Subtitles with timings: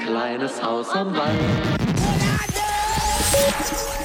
[0.00, 1.36] Kleines Haus am Wald.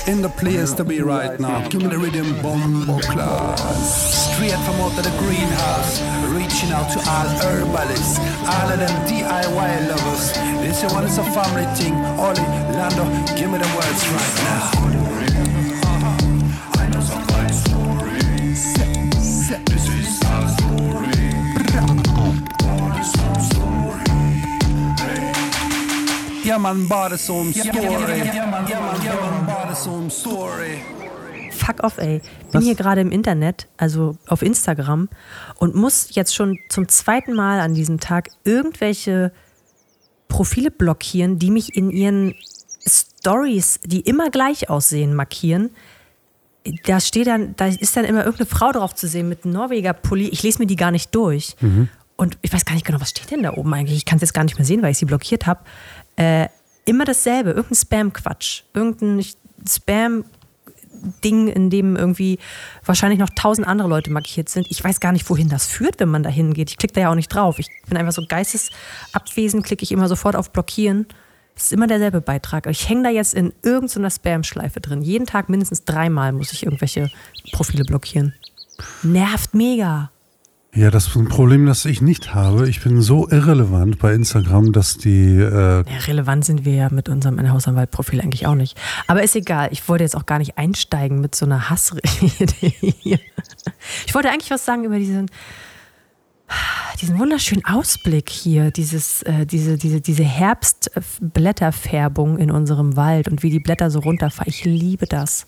[0.09, 1.65] In the place to be right now.
[1.69, 4.33] Give me the rhythm, bombo class.
[4.35, 6.01] Straight from out of the greenhouse.
[6.35, 8.19] Reaching out to all herbalists.
[8.43, 10.33] All of them DIY lovers.
[10.63, 11.95] This one is a family thing.
[12.19, 12.41] Ollie,
[12.75, 13.05] Lando,
[13.37, 15.16] give me the words right now.
[26.57, 27.69] Ja man, bara som story.
[28.33, 30.81] Ja man, ja man, bara som story.
[31.51, 32.19] Fuck off, ey.
[32.51, 35.07] Bin hier gerade im Internet, also auf Instagram,
[35.57, 39.31] und muss jetzt schon zum zweiten Mal an diesem Tag irgendwelche
[40.29, 42.33] Profile blockieren, die mich in ihren
[42.87, 45.69] Stories, die immer gleich aussehen, markieren.
[46.85, 50.29] Da steht dann, da ist dann immer irgendeine Frau drauf zu sehen mit einem Norweger-Pulli.
[50.29, 51.55] Ich lese mir die gar nicht durch.
[52.19, 53.95] Und ich weiß gar nicht genau, was steht denn da oben eigentlich?
[53.95, 55.59] Ich kann es jetzt gar nicht mehr sehen, weil ich sie blockiert habe.
[56.17, 56.49] Äh,
[56.85, 58.63] immer dasselbe, irgendein Spam-Quatsch.
[58.73, 59.23] Irgendein
[59.65, 60.25] Spam-
[61.23, 62.39] Ding, in dem irgendwie
[62.83, 64.65] wahrscheinlich noch tausend andere Leute markiert sind.
[64.71, 66.71] Ich weiß gar nicht, wohin das führt, wenn man da hingeht.
[66.71, 67.59] Ich klicke da ja auch nicht drauf.
[67.59, 71.05] Ich bin einfach so geistesabwesend, klicke ich immer sofort auf Blockieren.
[71.55, 72.67] Es ist immer derselbe Beitrag.
[72.67, 75.01] Ich hänge da jetzt in irgendeiner Spam-Schleife drin.
[75.01, 77.09] Jeden Tag mindestens dreimal muss ich irgendwelche
[77.51, 78.33] Profile blockieren.
[79.03, 80.11] Nervt mega.
[80.77, 82.69] Ja, das ist ein Problem, das ich nicht habe.
[82.69, 85.35] Ich bin so irrelevant bei Instagram, dass die.
[85.35, 88.79] Äh, Ja, relevant sind wir ja mit unserem Inhausanwalt-Profil eigentlich auch nicht.
[89.07, 89.69] Aber ist egal.
[89.71, 92.53] Ich wollte jetzt auch gar nicht einsteigen mit so einer Hassrede
[93.01, 93.19] hier.
[94.05, 95.31] Ich wollte eigentlich was sagen über diesen,
[97.01, 103.49] diesen wunderschönen Ausblick hier, dieses, äh, diese, diese, diese Herbstblätterfärbung in unserem Wald und wie
[103.49, 104.49] die Blätter so runterfallen.
[104.49, 105.47] Ich liebe das.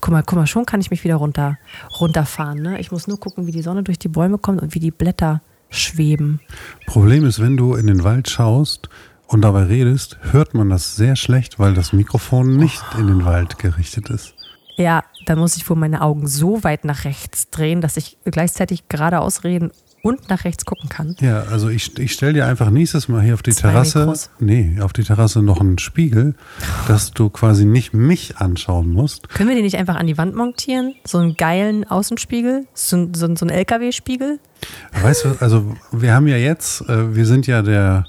[0.00, 1.58] Guck mal, guck mal, schon kann ich mich wieder runter,
[2.00, 2.60] runterfahren.
[2.60, 2.78] Ne?
[2.80, 5.40] Ich muss nur gucken, wie die Sonne durch die Bäume kommt und wie die Blätter
[5.70, 6.40] schweben.
[6.86, 8.88] Problem ist, wenn du in den Wald schaust
[9.26, 13.58] und dabei redest, hört man das sehr schlecht, weil das Mikrofon nicht in den Wald
[13.58, 14.34] gerichtet ist.
[14.76, 18.88] Ja, dann muss ich wohl meine Augen so weit nach rechts drehen, dass ich gleichzeitig
[18.88, 19.70] geradeaus reden
[20.06, 21.16] und nach rechts gucken kann.
[21.20, 24.30] Ja, also ich, ich stelle dir einfach nächstes Mal hier auf die Zwei Terrasse, Mikros.
[24.38, 26.34] nee, auf die Terrasse noch einen Spiegel,
[26.88, 29.28] dass du quasi nicht mich anschauen musst.
[29.30, 30.94] Können wir den nicht einfach an die Wand montieren?
[31.04, 32.66] So einen geilen Außenspiegel?
[32.74, 34.38] So, ein- so, so ein LKW-Spiegel?
[35.02, 38.06] Weißt du, also wir haben ja jetzt, äh, wir sind ja der,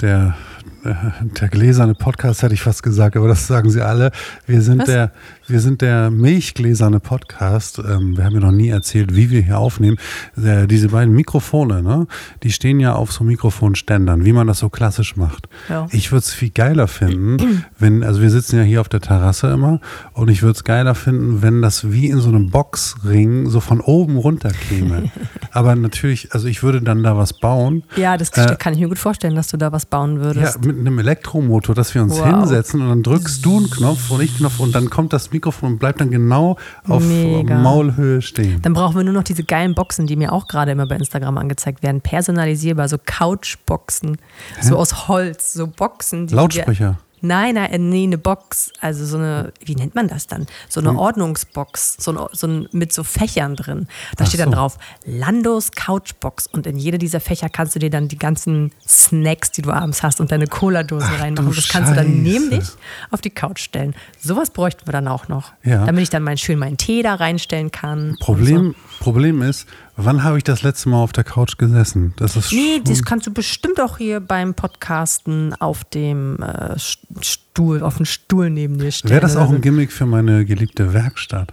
[0.00, 0.36] der,
[0.84, 0.94] äh,
[1.40, 4.12] der gläserne Podcast, hätte ich fast gesagt, aber das sagen sie alle.
[4.46, 4.86] Wir sind Was?
[4.86, 5.12] der,
[5.50, 7.78] wir sind der milchgläserne Podcast.
[7.78, 9.96] Ähm, wir haben ja noch nie erzählt, wie wir hier aufnehmen.
[10.36, 12.06] Der, diese beiden Mikrofone, ne,
[12.42, 15.48] die stehen ja auf so Mikrofonständern, wie man das so klassisch macht.
[15.68, 15.86] Ja.
[15.90, 19.48] Ich würde es viel geiler finden, wenn, also wir sitzen ja hier auf der Terrasse
[19.50, 19.80] immer
[20.12, 23.80] und ich würde es geiler finden, wenn das wie in so einem Boxring so von
[23.80, 25.10] oben runter käme.
[25.52, 27.82] Aber natürlich, also ich würde dann da was bauen.
[27.96, 30.64] Ja, das Äh, kann ich mir gut vorstellen, dass du da was bauen Ja, würdest.
[30.64, 32.26] mit einem Elektromotor, dass wir uns Wow.
[32.26, 35.30] hinsetzen und dann drückst du einen Knopf und ich einen Knopf und dann kommt das
[35.32, 36.56] Mikrofon und bleibt dann genau
[36.86, 37.58] auf Mega.
[37.58, 38.60] Maulhöhe stehen.
[38.62, 41.38] Dann brauchen wir nur noch diese geilen Boxen, die mir auch gerade immer bei Instagram
[41.38, 42.00] angezeigt werden.
[42.00, 44.18] Personalisierbar, so Couchboxen,
[44.60, 46.26] so aus Holz, so Boxen.
[46.26, 46.98] Die Lautsprecher.
[47.22, 50.46] Nein, nein, äh, nee, eine Box, also so eine, wie nennt man das dann?
[50.68, 50.88] So Hm.
[50.88, 53.86] eine Ordnungsbox, so, ein, so ein, mit so Fächern drin.
[54.16, 54.56] Da Ach steht dann so.
[54.56, 56.46] drauf, Landos Couchbox.
[56.46, 60.02] Und in jede dieser Fächer kannst du dir dann die ganzen Snacks, die du abends
[60.02, 61.54] hast und deine Cola-Dosen Ach, reinmachen.
[61.54, 62.50] Das kannst du dann Scheiße.
[62.50, 62.68] dich
[63.10, 63.94] auf die Couch stellen.
[64.18, 65.52] Sowas bräuchten wir dann auch noch.
[65.62, 65.84] Ja.
[65.86, 68.16] Damit ich dann mein, schön meinen Tee da reinstellen kann.
[68.20, 69.66] Problem, Problem ist,
[70.04, 72.14] wann habe ich das letzte Mal auf der Couch gesessen?
[72.16, 76.78] Das ist Nee, das kannst du bestimmt auch hier beim Podcasten auf dem äh,
[77.20, 79.10] Stuhl, auf dem Stuhl neben dir stellen.
[79.10, 81.52] Wäre das auch ein Gimmick für meine geliebte Werkstatt?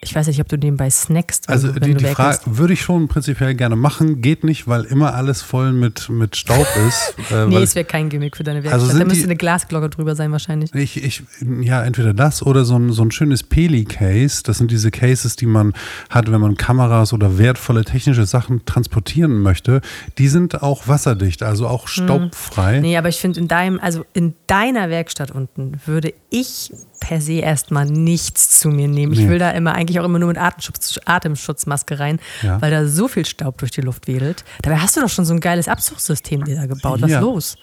[0.00, 1.48] Ich weiß nicht, ob du nebenbei snackst.
[1.48, 5.14] Also du, die, die Frage würde ich schon prinzipiell gerne machen, geht nicht, weil immer
[5.14, 7.14] alles voll mit, mit Staub ist.
[7.32, 8.80] Äh, Nee, es wäre kein Gimmick für deine Werkstatt.
[8.88, 10.72] Also da müsste die- eine Glasglocke drüber sein wahrscheinlich.
[10.74, 11.22] Ich, ich,
[11.60, 14.42] ja, entweder das oder so ein, so ein schönes Peli-Case.
[14.44, 15.74] Das sind diese Cases, die man
[16.08, 19.80] hat, wenn man Kameras oder wertvolle technische Sachen transportieren möchte.
[20.16, 22.76] Die sind auch wasserdicht, also auch staubfrei.
[22.76, 22.82] Hm.
[22.82, 27.34] Nee, aber ich finde, in deinem, also in deiner Werkstatt unten würde ich per se
[27.34, 29.12] erstmal nichts zu mir nehmen.
[29.12, 29.28] Ich Nee.
[29.28, 32.60] will da immer eigentlich auch immer nur mit Atemschutz, Atemschutzmaske rein, Ja.
[32.60, 34.44] weil da so viel Staub durch die Luft wedelt.
[34.62, 37.00] Dabei hast du doch schon so ein geiles Abzugssystem dir da gebaut.
[37.02, 37.18] Was Ja.
[37.18, 37.56] ist los?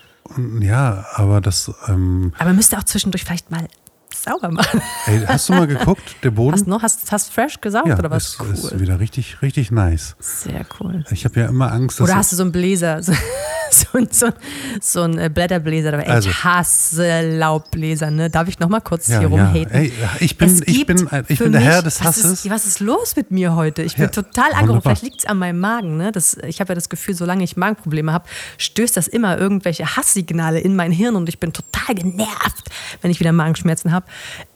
[0.59, 3.67] Ja, aber das, ähm, Aber müsste auch zwischendurch vielleicht mal
[4.13, 4.81] sauber machen.
[5.05, 6.53] ey, hast du mal geguckt, der Boden?
[6.53, 8.37] Hast du noch, hast, hast fresh gesaugt ja, oder was?
[8.41, 10.15] ist, ist wieder richtig, richtig nice.
[10.19, 11.03] Sehr cool.
[11.11, 13.01] Ich habe ja immer Angst, dass Oder hast du so einen Bläser?
[13.71, 14.33] So- ein- so, ein-
[14.81, 15.89] so ein äh, Blätterbläser.
[15.93, 16.29] Aber ey, Also.
[16.29, 18.11] ich hasse Laubbläser.
[18.11, 18.29] Ne?
[18.29, 19.35] Darf ich noch mal kurz Ja, hier ja.
[19.45, 19.71] rumhaten?
[19.71, 22.25] Ey, ich bin- ich bin ich bin der Herr des was Hasses.
[22.45, 23.81] Ist, was ist los mit mir heute?
[23.83, 24.81] Ich bin Ja, total angerufen.
[24.83, 25.97] Vielleicht liegt es an meinem Magen.
[25.97, 26.11] Ne?
[26.11, 28.25] Das, ich habe ja das Gefühl, solange ich Magenprobleme habe,
[28.57, 32.69] stößt das immer irgendwelche Hasssignale in mein Hirn und ich bin total genervt,
[33.01, 34.05] wenn ich wieder Magenschmerzen habe.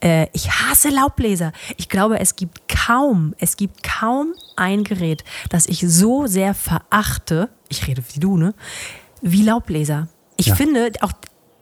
[0.02, 1.52] Äh, ich hasse Laubbläser.
[1.78, 7.50] Ich glaube, es gibt kaum, es gibt kaum ein Gerät, das ich so sehr verachte,
[7.70, 8.54] ich rede wie du, ne?
[9.22, 10.08] Wie Laubbläser.
[10.38, 10.56] Ich Ja.
[10.56, 11.12] finde auch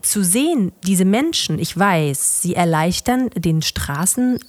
[0.10, 4.40] zu sehen, diese Menschen, ich weiß, sie erleichtern den Straßen, äh,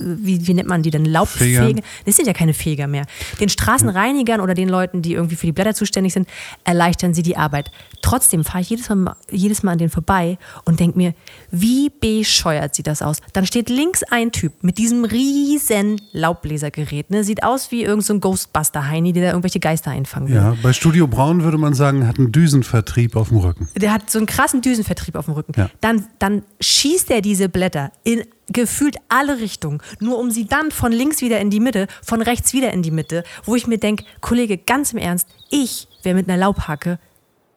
[0.00, 1.72] wie, wie nennt man die denn, Laubfeger?
[2.04, 3.06] Das sind ja keine Feger mehr.
[3.40, 6.28] Den Straßenreinigern oder den Leuten, die irgendwie für die Blätter zuständig sind,
[6.64, 7.70] erleichtern sie die Arbeit.
[8.02, 11.14] Trotzdem fahre ich jedes Mal, jedes Mal an denen vorbei und denke mir,
[11.50, 13.18] wie bescheuert sieht das aus?
[13.32, 17.10] Dann steht links ein Typ mit diesem riesen Laubbläsergerät.
[17.10, 17.24] Ne?
[17.24, 20.36] Sieht aus wie irgendein so ein Ghostbuster-Heini, der da irgendwelche Geister einfangen will.
[20.36, 23.68] Ja, bei Studio Braun würde man sagen, hat einen Düsenvertrieb auf dem Rücken.
[23.76, 24.69] Der hat so einen krassen Düsenvertrieb
[25.14, 25.52] auf dem Rücken.
[25.56, 25.70] Ja.
[25.80, 30.90] Dann, dann schießt er diese Blätter in gefühlt alle Richtungen, nur um sie dann von
[30.92, 34.04] links wieder in die Mitte, von rechts wieder in die Mitte, wo ich mir denke,
[34.20, 36.98] Kollege, ganz im Ernst, ich wäre mit einer Laubhacke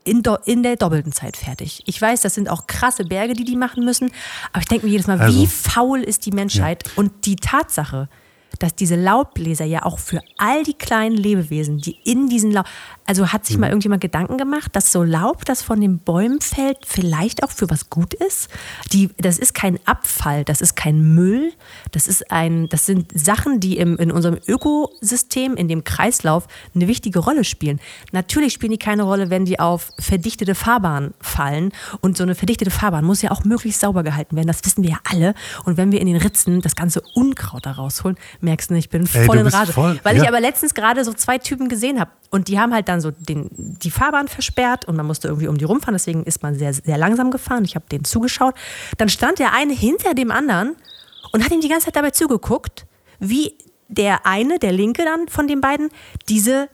[0.04, 1.81] in, do, in der doppelten Zeit fertig.
[1.86, 4.12] Ich weiß, das sind auch krasse Berge, die die machen müssen,
[4.51, 6.83] aber ich denke mir jedes Mal, Also- wie faul ist die Menschheit?
[6.95, 8.10] Und die Tatsache,
[8.60, 12.65] dass diese Laubbläser ja auch für all die kleinen Lebewesen, die in diesen Laub.
[13.05, 16.77] Also hat sich mal irgendjemand Gedanken gemacht, dass so Laub, das von den Bäumen fällt,
[16.85, 18.50] vielleicht auch für was gut ist?
[18.94, 21.51] Die, das ist kein Abfall, das ist kein Müll,
[21.91, 26.88] das ist ein, das sind Sachen, die im, in unserem Ökosystem, in dem Kreislauf eine
[26.88, 27.79] wichtige Rolle spielen.
[28.11, 31.71] Natürlich spielen die keine Rolle, wenn die auf verdichtete Fahrbahnen fallen.
[32.01, 34.47] Und so eine verdichtete Fahrbahn muss ja auch möglichst sauber gehalten werden.
[34.47, 35.33] Das wissen wir ja alle.
[35.65, 39.03] Und wenn wir in den Ritzen das ganze Unkraut da rausholen, merkst du, ich bin
[39.13, 39.73] Ey, voll du in Rage.
[39.73, 40.29] voll- Weil ich ja.
[40.29, 42.11] aber letztens gerade so zwei Typen gesehen habe.
[42.29, 45.57] Und die haben halt dann so den, die Fahrbahn versperrt und man musste irgendwie um
[45.57, 45.95] die rumfahren.
[45.95, 47.65] Deswegen ist man sehr, sehr langsam gefahren.
[47.65, 48.55] Ich habe denen zugeschaut.
[48.97, 50.75] Dann stand der eine hinter dem anderen
[51.31, 52.85] und hat ihm die ganze Zeit dabei zugeguckt,
[53.19, 53.57] wie
[53.87, 55.89] der eine, der linke dann von den beiden,
[56.29, 56.69] diese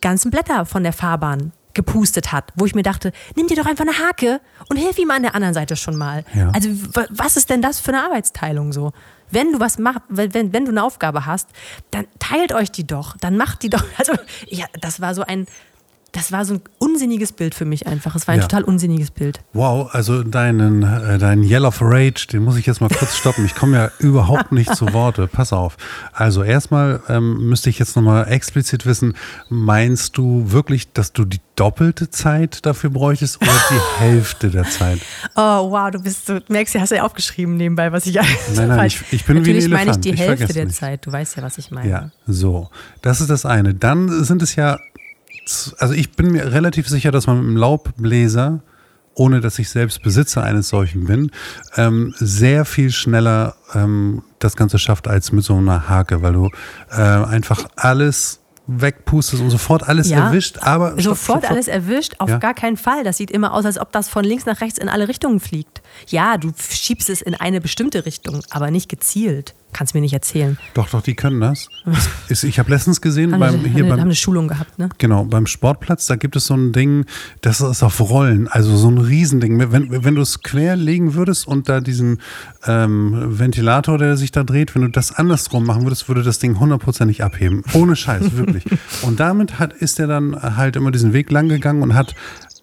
[0.00, 3.84] ganzen Blätter von der Fahrbahn gepustet hat, wo ich mir dachte, nimm dir doch einfach
[3.86, 6.24] eine Hake und hilf ihm an der anderen Seite schon mal.
[6.34, 6.50] Ja.
[6.50, 6.68] Also
[7.10, 8.92] was ist denn das für eine Arbeitsteilung so?
[9.32, 11.48] Wenn du was machst, wenn, wenn, wenn du eine Aufgabe hast,
[11.90, 13.82] dann teilt euch die doch, dann macht die doch.
[13.98, 14.12] Also
[14.48, 15.46] ja, das war so ein,
[16.12, 18.14] das war so ein unsinniges Bild für mich einfach.
[18.14, 18.46] Es war ein Ja.
[18.46, 19.40] total unsinniges Bild.
[19.54, 23.46] Wow, also deinen, äh, deinen Yell of Rage, den muss ich jetzt mal kurz stoppen.
[23.46, 25.26] Ich komme ja überhaupt nicht zu Worte.
[25.26, 25.76] Pass auf.
[26.12, 29.14] Also erstmal ähm, müsste ich jetzt nochmal explizit wissen,
[29.48, 34.98] meinst du wirklich, dass du die doppelte Zeit dafür bräuchtest oder die Hälfte der Zeit?
[35.34, 38.68] Oh wow, du bist, du merkst, du hast ja aufgeschrieben nebenbei, was ich alles Nein,
[38.68, 40.04] nein, ich- ich bin wie ein Natürlich meine ich Elefant.
[40.04, 40.76] die Hälfte der nicht.
[40.76, 41.06] Zeit.
[41.06, 41.88] Du weißt ja, was ich meine.
[41.90, 42.68] Ja, so.
[43.00, 43.74] Das ist das eine.
[43.74, 44.78] Dann sind es ja,
[45.78, 48.60] also ich bin mir relativ sicher, dass man mit dem Laubbläser,
[49.14, 51.30] ohne dass ich selbst Besitzer eines solchen bin,
[51.76, 56.48] ähm, sehr viel schneller ähm, das Ganze schafft als mit so einer Hake, weil du
[56.90, 61.50] äh, einfach alles wegpustest und sofort alles Ja, erwischt, aber stopp, Sofort stopp, stopp.
[61.50, 62.38] alles erwischt, auf Ja.
[62.38, 63.02] gar keinen Fall.
[63.04, 65.82] Das sieht immer aus, als ob das von links nach rechts in alle Richtungen fliegt.
[66.06, 69.54] Ja, du schiebst es in eine bestimmte Richtung, aber nicht gezielt.
[69.72, 70.58] Kannst mir nicht erzählen.
[70.74, 71.68] Doch, doch, die können das.
[72.28, 74.78] Ist, ich habe letztens gesehen Haben, beim eine, hier haben, beim haben eine Schulung gehabt,
[74.78, 74.90] ne?
[74.98, 77.06] Genau, beim Sportplatz, da gibt es so ein Ding,
[77.40, 79.58] das ist auf Rollen, also so ein Riesending.
[79.72, 82.20] Wenn, wenn du es quer legen würdest und da diesen
[82.66, 86.60] ähm, Ventilator, der sich da dreht, wenn du das andersrum machen würdest, würde das Ding
[86.60, 87.62] hundertprozentig abheben.
[87.72, 88.64] Ohne Scheiß, wirklich.
[89.02, 92.14] Und damit hat, ist er dann halt immer diesen Weg lang gegangen und hat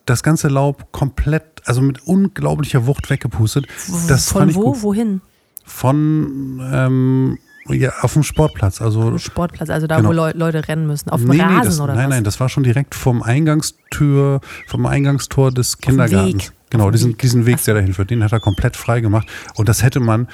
[0.05, 3.67] das ganze Laub komplett, also mit unglaublicher Wucht weggepustet.
[4.07, 4.81] Das Von fand ich wo, gut.
[4.81, 5.21] wohin?
[5.69, 7.37] Von ähm,
[7.69, 8.81] ja, auf dem Sportplatz.
[8.81, 10.09] Also Sportplatz, also da, Genau.
[10.09, 11.09] wo Leu Leute rennen müssen.
[11.09, 12.09] Auf dem Nee, Rasen nee, das, oder nein, was?
[12.15, 16.51] nein, das war schon direkt vom Eingangstür, vom Eingangstor des dem Kindergartens.
[16.71, 17.17] Genau, Auf dem diesen, Weg.
[17.19, 19.27] diesen Weg, Ach der dahin führt, den hat er komplett frei gemacht.
[19.55, 20.27] Und das hätte man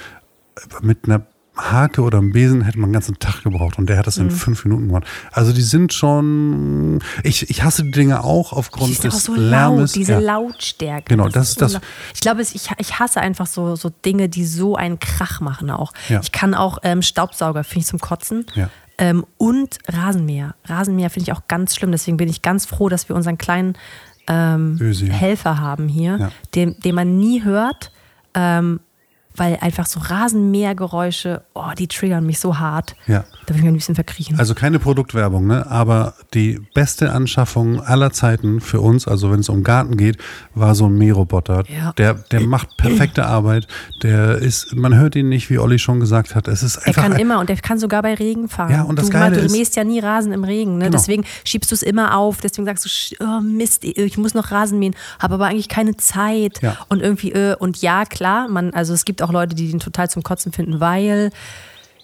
[0.81, 1.25] mit einer
[1.57, 4.25] Hake oder einem Besen hätte man einen ganzen Tag gebraucht und der hat das Mhm.
[4.25, 5.05] in fünf Minuten gemacht.
[5.31, 9.35] Also die sind schon, ich, ich hasse die Dinge auch aufgrund ist auch des so
[9.35, 9.91] Lärmes.
[9.91, 10.19] laut, diese ja.
[10.19, 11.05] Lautstärke.
[11.15, 11.81] Genau, das ist das- laut.
[12.13, 15.93] Ich glaube, ich, ich hasse einfach so, so Dinge, die so einen Krach machen auch.
[16.09, 16.19] Ja.
[16.21, 18.45] Ich kann auch ähm, Staubsauger, finde ich zum Kotzen.
[18.55, 18.69] Ja.
[18.97, 20.55] Ähm, und Rasenmäher.
[20.65, 21.91] Rasenmäher finde ich auch ganz schlimm.
[21.91, 23.73] Deswegen bin ich ganz froh, dass wir unseren kleinen
[24.27, 25.07] ähm, Ösi.
[25.07, 27.91] Helfer haben hier, den, den man nie hört.
[28.33, 28.79] Ähm,
[29.35, 32.95] weil einfach so Rasenmähergeräusche, oh, die triggern mich so hart.
[33.07, 33.25] Ja.
[33.45, 34.39] Da will ich mich ein bisschen verkriechen.
[34.39, 35.69] Also keine Produktwerbung, ne?
[35.69, 40.17] aber die beste Anschaffung aller Zeiten für uns, also wenn es um Garten geht,
[40.53, 41.63] war so ein Mähroboter.
[41.69, 41.93] Ja.
[41.93, 43.67] Der, der macht perfekte Arbeit.
[44.03, 46.47] Der ist, man hört ihn nicht, wie Olli schon gesagt hat.
[46.47, 48.71] Es ist er einfach kann ein- immer und er kann sogar bei Regen fahren.
[48.71, 50.77] Ja, und das du, Geile du mähst ja nie Rasen im Regen.
[50.77, 50.85] Ne?
[50.85, 50.97] Genau.
[50.97, 52.41] Deswegen schiebst du es immer auf.
[52.41, 56.61] Deswegen sagst du, oh Mist, ich muss noch Rasen mähen, habe aber eigentlich keine Zeit.
[56.61, 56.77] Ja.
[56.89, 60.09] Und irgendwie, äh, und ja, klar, man, also es gibt auch Leute, die den total
[60.09, 61.31] zum Kotzen finden, weil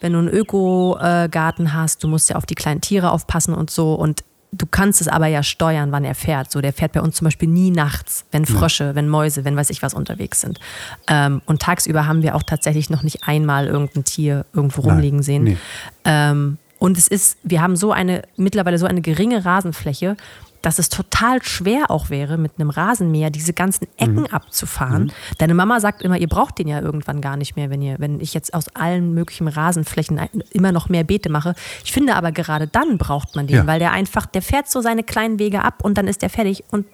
[0.02, 3.94] wenn du einen Öko-Garten hast, du musst ja auf die kleinen Tiere aufpassen und so.
[3.94, 6.52] Und du kannst es aber ja steuern, wann er fährt.
[6.52, 9.70] So, der fährt bei uns zum Beispiel nie nachts, wenn Frösche, wenn Mäuse, wenn weiß
[9.70, 10.60] ich was unterwegs sind.
[11.08, 15.24] Ähm, und tagsüber haben wir auch tatsächlich noch nicht einmal irgendein Tier irgendwo Nein, rumliegen
[15.24, 15.44] sehen.
[15.44, 15.58] nee.
[16.04, 20.18] Ähm, und es ist, wir haben so eine, mittlerweile so eine geringe Rasenfläche,
[20.62, 25.12] dass es total schwer auch wäre, mit einem Rasenmäher diese ganzen Ecken abzufahren.
[25.38, 28.20] Deine Mama sagt immer, ihr braucht den ja irgendwann gar nicht mehr, wenn ihr, wenn
[28.20, 30.20] ich jetzt aus allen möglichen Rasenflächen
[30.52, 31.56] immer noch mehr Beete mache.
[31.84, 33.68] Ich finde aber gerade dann braucht man den, Ja.
[33.68, 36.64] weil der einfach, der fährt so seine kleinen Wege ab und dann ist der fertig
[36.72, 36.86] und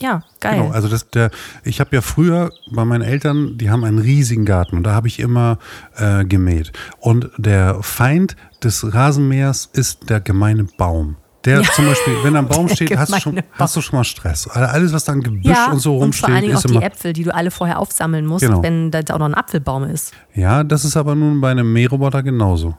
[0.00, 0.60] ja, geil.
[0.60, 1.30] Genau, also das, der,
[1.62, 5.06] ich habe ja früher bei meinen Eltern, die haben einen riesigen Garten und da habe
[5.06, 5.58] ich immer
[5.96, 6.72] äh, gemäht.
[6.98, 11.16] Und der Feind des Rasenmähers ist der gemeine Baum.
[11.44, 14.48] Der zum Beispiel, wenn am Baum steht, hast du, schon, hast du schon mal Stress.
[14.48, 16.76] Alles, was da an Gebüsch ja, und so und rumsteht, vor allen Dingen auch die.
[16.76, 18.62] Äpfel, die du alle vorher aufsammeln musst, Genau.
[18.62, 20.12] wenn da auch noch ein Apfelbaum ist.
[20.34, 22.74] Ja, das ist aber nun bei einem Mähroboter genauso.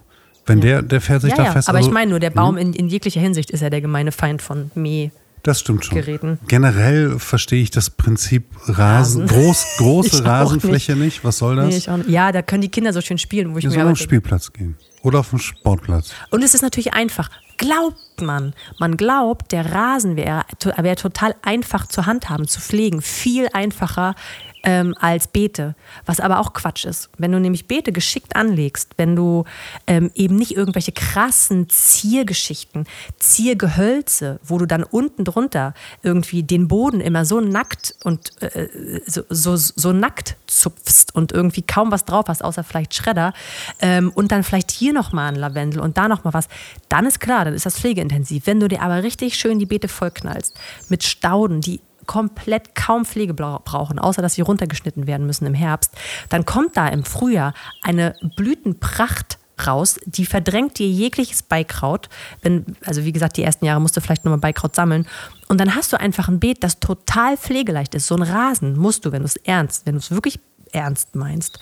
[0.48, 1.70] Wenn der, der fährt sich Ja, da ja, fest.
[1.70, 4.12] aber also- ich meine nur, der Baum in, in jeglicher Hinsicht ist ja der gemeine
[4.12, 5.12] Feind von Mäh.
[5.44, 5.96] Das stimmt schon.
[6.00, 6.40] Geräten.
[6.48, 9.28] Generell verstehe ich das Prinzip Rasen, Rasen.
[9.28, 11.24] groß, große Rasenfläche nicht.
[11.24, 11.68] Was soll das?
[11.68, 12.10] Nee, nicht.
[12.10, 14.04] Ja, da können die Kinder so schön spielen, wo ich Wir mir aber auf den
[14.04, 14.76] Spielplatz gehen.
[15.04, 16.14] Oder auf den Sportplatz.
[16.32, 17.30] Und es ist natürlich einfach.
[17.58, 18.54] Glaubt man.
[18.80, 20.44] Man glaubt, der Rasen wäre
[20.78, 23.02] wär total einfach zu handhaben, zu pflegen.
[23.02, 24.16] Viel einfacher
[24.66, 25.76] ähm, als Beete.
[26.06, 27.10] Was aber auch Quatsch ist.
[27.18, 29.46] Wenn du nämlich Beete geschickt anlegst, wenn du
[29.88, 32.86] ähm, eben nicht irgendwelche krassen Ziergeschichten,
[33.20, 38.68] Ziergehölze, wo du dann unten drunter irgendwie den Boden immer so nackt und äh,
[39.06, 43.34] so, so, so nackt zupfst und irgendwie kaum was drauf hast, außer vielleicht Schredder,
[43.80, 46.48] ähm, und dann vielleicht hier nochmal ein Lavendel und da nochmal was,
[46.90, 48.48] dann ist klar, dann ist das pflegeintensiv.
[48.48, 50.56] Wenn du dir aber richtig schön die Beete vollknallst
[50.90, 55.54] mit Stauden, die komplett kaum Pflege bra- brauchen, außer dass sie runtergeschnitten werden müssen im
[55.54, 55.92] Herbst,
[56.30, 62.10] dann kommt da im Frühjahr eine Blütenpracht raus, die verdrängt dir jegliches Beikraut.
[62.42, 65.08] Wenn, also wie gesagt, die ersten Jahre musst du vielleicht nochmal Beikraut sammeln.
[65.48, 68.08] Und dann hast du einfach ein Beet, das total pflegeleicht ist.
[68.08, 70.40] So ein Rasen musst du, wenn du es ernst, wenn du es wirklich
[70.72, 71.60] ernst meinst,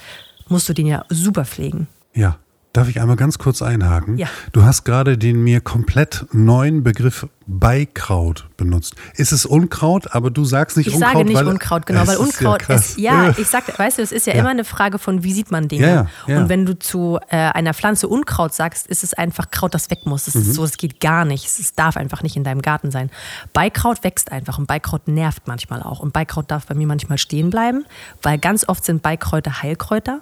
[0.48, 1.88] musst du den ja super pflegen.
[2.14, 2.38] Ja.
[2.74, 4.18] Darf ich einmal ganz kurz einhaken?
[4.18, 4.28] Ja.
[4.52, 8.96] Du hast gerade den mir komplett neuen Begriff Beikraut benutzt.
[9.16, 11.14] Ist es Unkraut, aber du sagst nicht Ich Unkraut.
[11.14, 12.90] sage nicht weil, Unkraut, genau, weil Unkraut krass.
[12.92, 14.40] ist, ja, ich sag, weißt du, es ist ja, Ja.
[14.40, 15.86] immer eine Frage von, wie sieht man Dinge.
[15.88, 16.40] Ja, ja, ja.
[16.40, 20.06] Und wenn du zu äh, einer Pflanze Unkraut sagst, ist es einfach Kraut, das weg
[20.06, 20.28] muss.
[20.28, 20.42] Es Mhm.
[20.42, 21.46] ist so, es geht gar nicht.
[21.46, 23.12] Es- Es darf einfach nicht in deinem Garten sein.
[23.54, 26.00] Beikraut wächst einfach und Beikraut nervt manchmal auch.
[26.00, 27.86] Und Beikraut darf bei mir manchmal stehen bleiben,
[28.24, 30.22] weil ganz oft sind Beikräuter Heilkräuter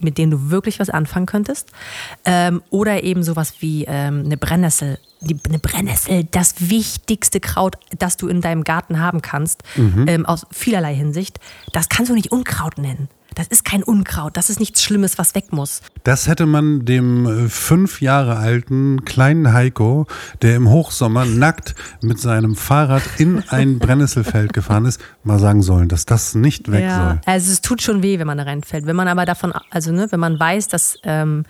[0.00, 1.70] mit denen du wirklich was anfangen könntest.
[2.24, 4.98] Ähm, oder eben sowas wie ähm, eine Brennnessel.
[5.20, 9.62] Die, eine Brennnessel, das wichtigste Kraut, das du in deinem Garten haben kannst,
[10.06, 11.40] ähm, aus vielerlei Hinsicht.
[11.72, 13.08] Das kannst du nicht Unkraut nennen.
[13.36, 14.34] Das ist kein Unkraut.
[14.38, 15.82] Das ist nichts Schlimmes, was weg muss.
[16.04, 20.06] Das hätte man dem äh, fünf Jahre alten kleinen Heiko,
[20.40, 25.88] der im Hochsommer nackt mit seinem Fahrrad in ein Brennnesselfeld gefahren ist, mal sagen sollen,
[25.88, 27.20] dass das nicht weg ja, soll.
[27.26, 28.86] also es tut schon weh, wenn man da reinfällt.
[28.86, 31.44] Wenn man aber davon, also ne, wenn man weiß, dass, ähm,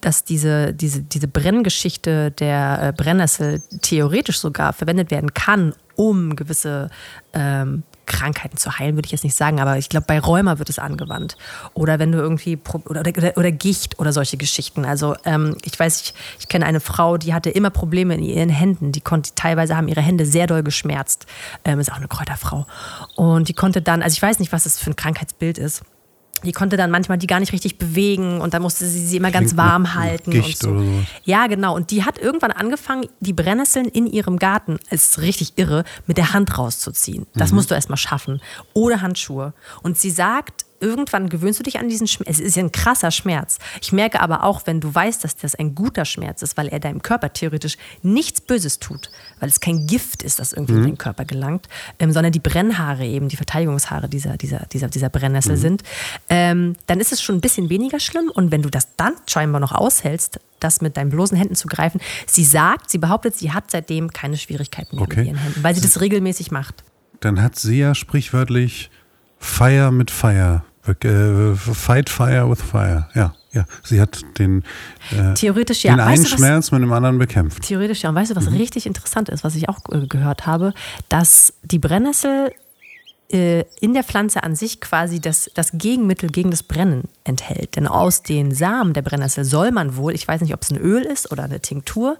[0.00, 6.90] dass diese, diese, diese Brenngeschichte der äh, Brennnessel theoretisch sogar verwendet werden kann, um gewisse
[7.32, 10.68] ähm, Krankheiten zu heilen, würde ich jetzt nicht sagen, aber ich glaube, bei Rheuma wird
[10.68, 11.36] es angewandt.
[11.74, 14.84] Oder wenn du irgendwie, oder, oder, oder Gicht oder solche Geschichten.
[14.84, 18.48] Also ähm, ich weiß, ich, ich kenne eine Frau, die hatte immer Probleme in ihren
[18.48, 18.90] Händen.
[18.90, 21.26] Die konnte, teilweise haben ihre Hände sehr doll geschmerzt.
[21.64, 22.66] Ähm, ist auch eine Kräuterfrau.
[23.14, 25.82] Und die konnte dann, also ich weiß nicht, was das für ein Krankheitsbild ist.
[26.44, 29.30] Die konnte dann manchmal die gar nicht richtig bewegen und dann musste sie sie immer
[29.30, 30.30] ganz warm halten.
[30.30, 30.84] Gicht und so.
[30.84, 31.06] sowas.
[31.24, 31.74] Ja, genau.
[31.74, 36.16] Und die hat irgendwann angefangen, die Brennnesseln in ihrem Garten, es ist richtig irre, mit
[36.16, 37.26] der Hand rauszuziehen.
[37.34, 38.40] Das musst du erstmal schaffen.
[38.72, 39.52] Ohne Handschuhe.
[39.82, 42.28] Und sie sagt, irgendwann gewöhnst du dich an diesen Schmerz.
[42.38, 43.58] Es ist ja ein krasser Schmerz.
[43.80, 46.80] Ich merke aber auch, wenn du weißt, dass das ein guter Schmerz ist, weil er
[46.80, 50.98] deinem Körper theoretisch nichts Böses tut, weil es kein Gift ist, das irgendwie in den
[50.98, 51.68] Körper gelangt,
[51.98, 55.82] ähm, sondern die Brennhaare eben, die Verteidigungshaare dieser, dieser, dieser, dieser Brennnessel sind,
[56.28, 58.30] ähm, dann ist es schon ein bisschen weniger schlimm.
[58.32, 62.00] Und wenn du das dann scheinbar noch aushältst, das mit deinen bloßen Händen zu greifen,
[62.26, 65.20] sie sagt, sie behauptet, sie hat seitdem keine Schwierigkeiten mehr Okay.
[65.20, 66.84] mit ihren Händen, weil sie das regelmäßig macht.
[67.20, 68.90] Dann hat sie ja sprichwörtlich
[69.38, 73.06] Feier mit Feier fight fire with fire.
[73.14, 73.64] Ja, ja.
[73.82, 74.62] Sie hat den,
[75.10, 75.92] äh, Theoretisch ja.
[75.94, 77.62] den einen du, Schmerz mit dem anderen bekämpft.
[77.62, 78.08] Theoretisch, ja.
[78.10, 78.56] Und weißt du, was Mhm.
[78.56, 80.72] richtig interessant ist, was ich auch äh, gehört habe,
[81.08, 82.52] dass die Brennnessel
[83.32, 87.76] äh, in der Pflanze an sich quasi das, das Gegenmittel gegen das Brennen enthält.
[87.76, 90.78] Denn aus den Samen der Brennnessel soll man wohl, ich weiß nicht, ob es ein
[90.78, 92.16] Öl ist oder eine Tinktur,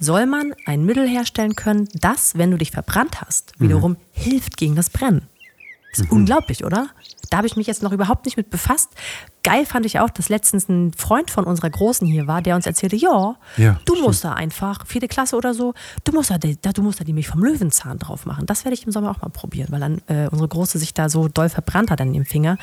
[0.00, 3.64] soll man ein Mittel herstellen können, das, wenn du dich verbrannt hast, Mhm.
[3.64, 5.22] wiederum hilft gegen das Brennen.
[5.90, 6.88] Das ist unglaublich, oder?
[7.30, 8.90] Da habe ich mich jetzt noch überhaupt nicht mit befasst.
[9.44, 12.66] Geil fand ich auch, dass letztens ein Freund von unserer Großen hier war, der uns
[12.66, 14.06] erzählte, ja, Ja, du stimmt.
[14.06, 17.04] musst da einfach, vierte Klasse oder so, du musst da, die- da, du musst da
[17.04, 18.46] die Milch vom Löwenzahn drauf machen.
[18.46, 21.08] Das werde ich im Sommer auch mal probieren, weil dann äh, unsere Große sich da
[21.08, 22.56] so doll verbrannt hat an dem Finger.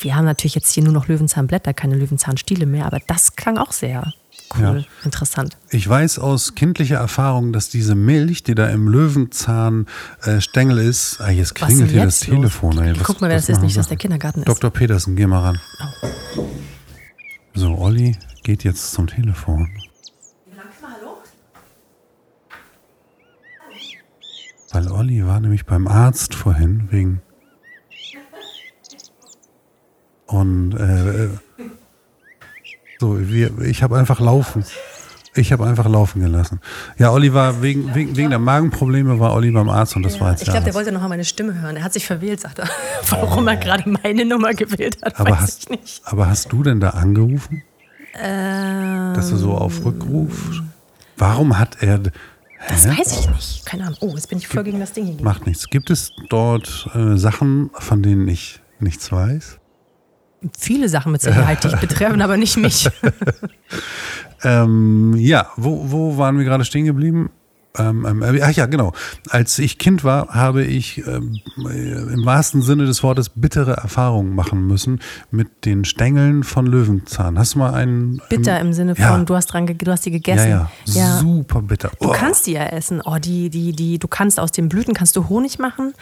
[0.00, 3.72] Wir haben natürlich jetzt hier nur noch Löwenzahnblätter, keine Löwenzahnstiele mehr, aber das klang auch
[3.72, 4.12] sehr
[4.56, 5.04] cool, Ja.
[5.04, 5.56] interessant.
[5.70, 11.20] Ich weiß aus kindlicher Erfahrung, dass diese Milch, die da im Löwenzahnstängel äh, Stängel ist,
[11.20, 12.72] ah, jetzt klingelt hier jetzt das Telefon.
[12.76, 12.84] los?
[12.86, 14.48] Ey, was, Guck mal, wer das ist, nicht, dass der Kindergarten ist.
[14.48, 14.70] Dr.
[14.70, 15.60] Petersen, geh mal ran.
[17.54, 19.68] So, Olli geht jetzt zum Telefon.
[24.72, 27.20] Weil Olli war nämlich beim Arzt vorhin wegen.
[30.26, 31.28] Und äh,
[33.02, 34.64] so, wir, ich habe einfach laufen.
[35.34, 36.60] Ich habe einfach laufen gelassen.
[36.98, 40.30] Ja, Olli war wegen, wegen, wegen der Magenprobleme war Olli beim Arzt und das war
[40.30, 41.76] jetzt Ich glaube, der wollte noch mal meine Stimme hören.
[41.76, 42.68] Er hat sich verwählt, sagt er.
[43.08, 46.02] Warum er gerade meine Nummer gewählt hat, aber, weiß hast, ich nicht.
[46.04, 47.64] aber hast du denn da angerufen?
[48.14, 50.62] Ähm, Dass er so auf Rückruf.
[51.16, 51.98] Warum hat er.
[51.98, 53.00] das Hä?
[53.00, 53.66] weiß ich nicht.
[53.66, 53.98] Keine Ahnung.
[54.00, 55.24] Oh, jetzt bin ich voll gegen das Ding hier.
[55.24, 55.66] Macht nichts.
[55.66, 59.58] Gibt es dort äh, Sachen, von denen ich nichts weiß?
[60.58, 62.88] Viele Sachen mit Sicherheit, die ich betreffen, aber nicht mich.
[64.44, 67.30] Ähm, ja, wo, wo waren wir gerade stehen geblieben?
[67.78, 68.92] Ähm, ähm, äh, ach ja, genau.
[69.30, 74.34] Als ich Kind war, habe ich ähm, äh, im wahrsten Sinne des Wortes bittere Erfahrungen
[74.34, 77.38] machen müssen mit den Stängeln von Löwenzahn.
[77.38, 78.20] Hast du mal einen.
[78.28, 79.18] Bitter im Sinne von, Ja.
[79.24, 80.66] du hast dran, du hast die Ja, gegessen.
[80.86, 81.92] ja, super bitter.
[82.00, 82.12] Du Oh.
[82.12, 83.00] kannst die ja essen.
[83.02, 85.94] Oh, die, die, die, du kannst aus den Blüten kannst du Honig machen.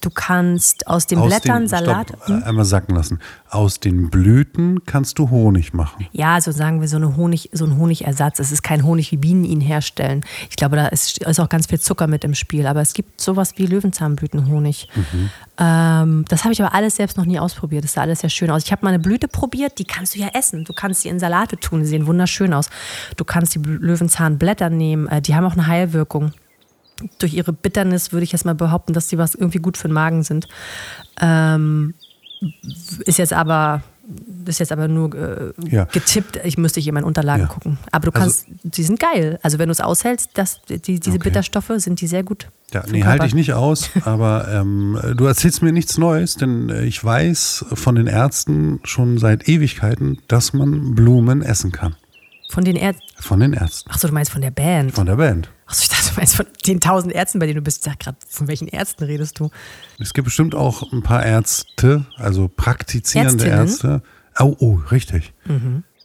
[0.00, 2.08] Du kannst aus den Aus Blättern den, Salat.
[2.08, 3.20] Stopp, äh, einmal sacken lassen.
[3.50, 6.06] Aus den Blüten kannst du Honig machen.
[6.12, 8.38] Ja, so sagen wir so, eine Honig, so ein Honigersatz.
[8.38, 10.24] Es ist kein Honig, wie Bienen ihn herstellen.
[10.50, 12.66] Ich glaube, da ist, ist auch ganz viel Zucker mit im Spiel.
[12.66, 14.88] Aber es gibt sowas wie Löwenzahnblütenhonig.
[15.58, 17.84] Ähm, das habe ich aber alles selbst noch nie ausprobiert.
[17.84, 18.64] Das sah alles sehr schön aus.
[18.64, 20.64] Ich habe mal eine Blüte probiert, die kannst du ja essen.
[20.64, 22.70] Du kannst sie in Salate tun, die sehen wunderschön aus.
[23.16, 26.32] Du kannst die Löwenzahnblätter nehmen, äh, die haben auch eine Heilwirkung.
[27.18, 29.94] Durch ihre Bitternis würde ich jetzt mal behaupten, dass sie was irgendwie gut für den
[29.94, 30.48] Magen sind.
[31.20, 31.94] Ähm,
[33.04, 33.82] ist jetzt aber
[34.46, 35.84] ist jetzt aber nur äh, Ja.
[35.84, 36.40] getippt.
[36.44, 37.48] Ich müsste hier in meinen Unterlagen Ja.
[37.48, 37.78] gucken.
[37.92, 39.38] Aber du Also- kannst, die sind geil.
[39.42, 41.18] Also wenn du es aushältst, das, die, diese Okay.
[41.24, 42.48] Bitterstoffe sind die sehr gut.
[42.72, 46.84] Ja, nee, halte ich nicht aus, aber ähm, du erzählst mir nichts Neues, denn äh,
[46.84, 51.94] ich weiß von den Ärzten schon seit Ewigkeiten, dass man Blumen essen kann.
[52.48, 53.04] Von den Ärzten.
[53.22, 54.94] Von den Ärzten, Achso, du meinst von der Band.
[54.94, 55.50] von der Band.
[55.66, 57.78] Achso, ich dachte, du meinst von den tausend Ärzten, bei denen du bist.
[57.78, 59.50] Ich dachte gerade, von welchen Ärzten redest du?
[59.98, 63.92] Es gibt bestimmt auch ein paar Ärzte, also praktizierende Ärztinnen?
[63.92, 64.00] Mhm.
[64.00, 64.02] Ärzte.
[64.40, 65.34] Oh, oh, richtig.
[65.46, 65.52] Äh,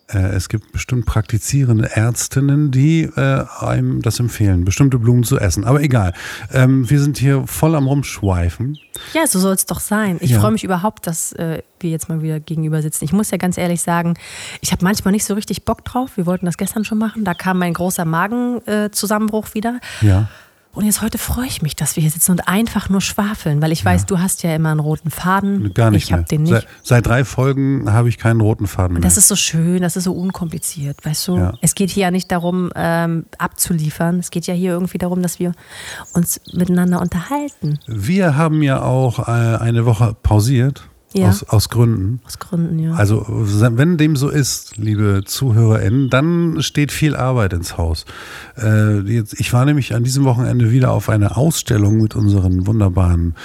[0.07, 5.63] es gibt bestimmt praktizierende Ärztinnen, die äh, einem das empfehlen, bestimmte Blumen zu essen.
[5.63, 6.13] Aber egal.
[6.51, 8.77] Ähm, wir sind hier voll am Rumschweifen.
[9.13, 10.17] Ja, so soll es doch sein.
[10.19, 10.39] Ich Ja.
[10.39, 13.05] freue mich überhaupt, dass äh, wir jetzt mal wieder gegenüber sitzen.
[13.05, 14.15] Ich muss ja ganz ehrlich sagen,
[14.61, 16.11] ich habe manchmal nicht so richtig Bock drauf.
[16.15, 17.23] Wir wollten das gestern schon machen.
[17.23, 19.79] Da kam mein großer Magenzusammenbruch äh, wieder.
[20.01, 20.29] Ja.
[20.75, 23.71] Und jetzt heute freue ich mich, dass wir hier sitzen und einfach nur schwafeln, weil
[23.71, 25.71] ich weiß, du hast ja immer einen roten Faden.
[25.75, 26.53] Gar nicht Ich habe den nicht.
[26.53, 29.01] Seit, seit drei Folgen habe ich keinen roten Faden mehr.
[29.03, 31.37] Das ist so schön, das ist so unkompliziert, weißt du?
[31.37, 31.53] Ja.
[31.61, 34.17] Es geht hier ja nicht darum, ähm, abzuliefern.
[34.17, 35.51] Es geht ja hier irgendwie darum, dass wir
[36.13, 37.77] uns miteinander unterhalten.
[37.85, 40.89] Wir haben ja auch äh, eine Woche pausiert.
[41.13, 41.29] Ja.
[41.29, 42.19] Aus, aus Gründen.
[42.25, 42.93] Aus Gründen, ja.
[42.93, 48.05] Also, wenn dem so ist, liebe ZuhörerInnen, dann steht viel Arbeit ins Haus.
[48.57, 53.35] Äh, jetzt, ich war nämlich an diesem Wochenende wieder auf einer Ausstellung mit unseren wunderbaren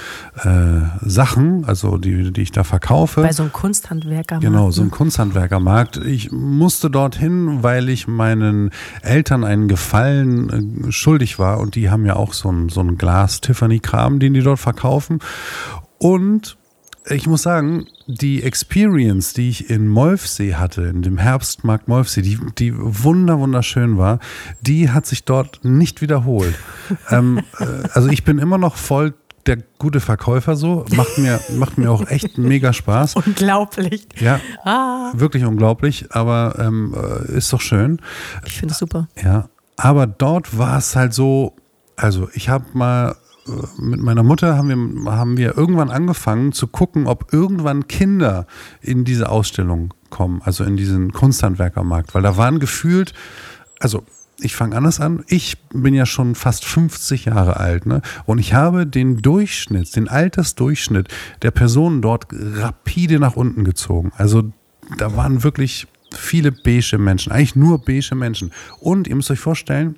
[0.43, 3.21] äh, Sachen, also die, die ich da verkaufe.
[3.21, 4.39] Bei so einem Kunsthandwerker.
[4.39, 5.97] Genau, so ein Kunsthandwerkermarkt.
[5.97, 12.05] Ich musste dorthin, weil ich meinen Eltern einen Gefallen äh, schuldig war und die haben
[12.05, 15.19] ja auch so ein, so ein Glas-Tiffany-Kram, den die dort verkaufen.
[15.99, 16.57] Und
[17.07, 22.39] ich muss sagen, die Experience, die ich in Molfsee hatte, in dem Herbstmarkt Molfsee, die,
[22.57, 24.19] die wunder, wunderschön war,
[24.61, 26.55] die hat sich dort nicht wiederholt.
[27.09, 29.13] ähm, äh, also ich bin immer noch voll
[29.45, 33.15] der gute Verkäufer so, macht mir, macht mir auch echt mega Spaß.
[33.25, 34.07] Unglaublich.
[34.19, 35.11] Ja, Ah.
[35.15, 37.99] wirklich unglaublich, aber ähm, äh, ist doch schön.
[38.45, 39.07] Ich finde es super.
[39.23, 41.55] Ja, aber dort war es halt so,
[41.95, 43.15] also ich habe mal
[43.77, 48.47] mit meiner Mutter haben wir, haben wir irgendwann angefangen zu gucken, ob irgendwann Kinder
[48.81, 53.13] in diese Ausstellung kommen, also in diesen Kunsthandwerkermarkt, weil da waren gefühlt,
[53.79, 54.03] also
[54.41, 55.23] ich fange anders an.
[55.27, 58.01] Ich bin ja schon fast 50 Jahre alt, ne?
[58.25, 61.09] Und ich habe den Durchschnitt, den Altersdurchschnitt
[61.41, 64.11] der Personen dort rapide nach unten gezogen.
[64.17, 64.43] Also
[64.97, 68.51] da waren wirklich viele beige Menschen, eigentlich nur beige Menschen.
[68.79, 69.97] Und ihr müsst euch vorstellen,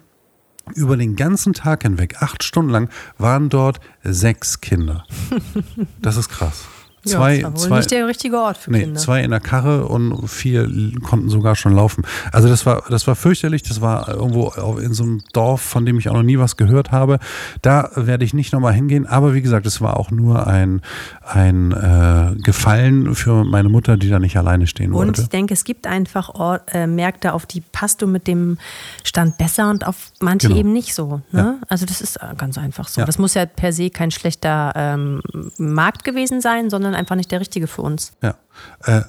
[0.75, 5.05] über den ganzen Tag hinweg, acht Stunden lang, waren dort sechs Kinder.
[6.01, 6.65] Das ist krass.
[7.05, 8.99] Zwei, ja, das war wohl zwei, nicht der richtige Ort für nee, Kinder.
[8.99, 10.69] zwei in der Karre und vier
[11.01, 12.03] konnten sogar schon laufen.
[12.31, 13.63] Also das war, das war fürchterlich.
[13.63, 16.91] Das war irgendwo in so einem Dorf, von dem ich auch noch nie was gehört
[16.91, 17.19] habe.
[17.61, 19.07] Da werde ich nicht nochmal hingehen.
[19.07, 20.81] Aber wie gesagt, es war auch nur ein,
[21.25, 25.21] ein äh, Gefallen für meine Mutter, die da nicht alleine stehen Und wollte.
[25.23, 28.57] ich denke, es gibt einfach Or äh, Märkte, auf die passt du mit dem
[29.03, 30.59] Stand besser und auf manche Genau.
[30.59, 31.21] eben nicht so.
[31.31, 31.59] Ne?
[31.69, 33.01] Also das ist äh, ganz einfach so.
[33.01, 33.05] Ja.
[33.05, 35.21] Das muss ja per se kein schlechter ähm,
[35.57, 38.13] Markt gewesen sein, sondern einfach nicht der richtige für uns.
[38.21, 38.35] Ja.
[38.83, 39.01] Äh,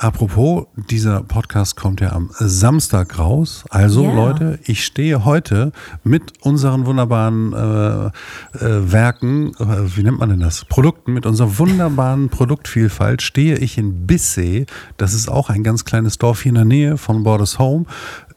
[0.00, 3.64] apropos, dieser Podcast kommt ja am Samstag raus.
[3.68, 4.12] Also Ja.
[4.14, 5.72] Leute, ich stehe heute
[6.04, 10.64] mit unseren wunderbaren äh, äh, Werken, äh, wie nennt man denn das?
[10.64, 14.66] Produkten, mit unserer wunderbaren Produktvielfalt stehe ich in Bissee.
[14.96, 17.84] Das ist auch ein ganz kleines Dorf hier in der Nähe von Borders Home.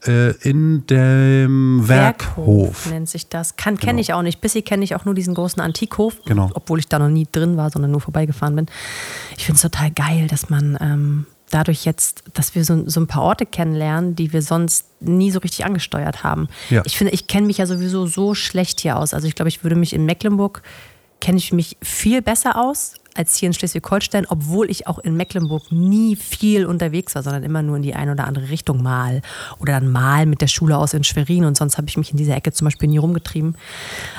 [0.06, 2.90] Äh, in dem Werkhof.
[2.90, 3.56] nennt sich das.
[3.56, 3.86] Kann Genau.
[3.86, 4.42] kenne ich auch nicht.
[4.42, 6.50] Bisher kenne ich auch nur diesen großen Antikhof, Genau.
[6.52, 8.66] obwohl ich da noch nie drin war, sondern nur vorbeigefahren bin.
[9.38, 13.06] Ich finde es total geil, dass man ähm, dadurch jetzt, dass wir so, so ein
[13.06, 16.48] paar Orte kennenlernen, die wir sonst nie so richtig angesteuert haben.
[16.68, 16.82] Ja.
[16.84, 19.14] Ich finde, ich kenne mich ja sowieso so schlecht hier aus.
[19.14, 20.62] Also ich glaube, ich würde mich in Mecklenburg
[21.20, 25.70] kenne ich mich viel besser aus als hier in Schleswig-Holstein, obwohl ich auch in Mecklenburg
[25.70, 29.22] nie viel unterwegs war, sondern immer nur in die eine oder andere Richtung mal.
[29.58, 32.16] Oder dann mal mit der Schule aus in Schwerin und sonst habe ich mich in
[32.16, 33.56] dieser Ecke zum Beispiel nie rumgetrieben.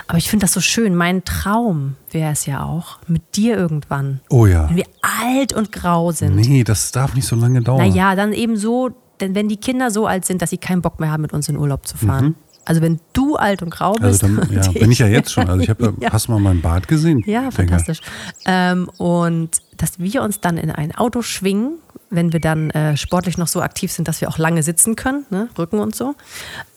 [0.08, 0.96] Aber ich finde das so schön.
[0.96, 4.70] Mein Traum wäre es ja auch, mit dir irgendwann, Oh ja.
[4.70, 6.36] wenn wir alt und grau sind.
[6.36, 7.88] Nee, das darf nicht so lange dauern.
[7.88, 11.00] Naja, dann eben so, denn wenn die Kinder so alt sind, dass sie keinen Bock
[11.00, 12.36] mehr haben, mit uns in Urlaub zu fahren.
[12.66, 14.24] Also wenn du alt und grau bist.
[14.24, 15.48] Also dann, ja, bin ich ja jetzt schon.
[15.48, 16.12] Also ich habe, Ja.
[16.12, 17.24] hast du mal mein Bart gesehen?
[17.26, 18.02] Ja, fantastisch.
[18.46, 21.78] Ähm, und dass wir uns dann in ein Auto schwingen,
[22.10, 25.26] wenn wir dann äh, sportlich noch so aktiv sind, dass wir auch lange sitzen können,
[25.30, 25.50] ne?
[25.58, 26.16] Rücken und so.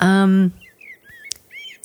[0.00, 0.52] Ähm,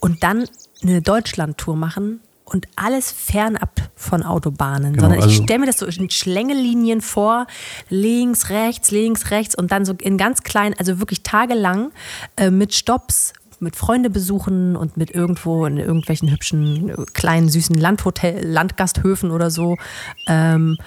[0.02, 0.46] und dann
[0.82, 5.78] eine Deutschland-Tour machen und alles fernab von Autobahnen, Genau, sondern ich also- stelle mir das
[5.78, 7.48] so in Schlängelinien vor,
[7.90, 11.92] links, rechts, links, rechts und dann so in ganz kleinen, also wirklich tagelang
[12.36, 17.76] äh, mit Stops, mit Freunde besuchen und mit irgendwo in irgendwelchen hübschen, äh, kleinen, süßen
[17.76, 19.78] Landhotel, Landgasthöfen oder so
[20.28, 20.78] ähm,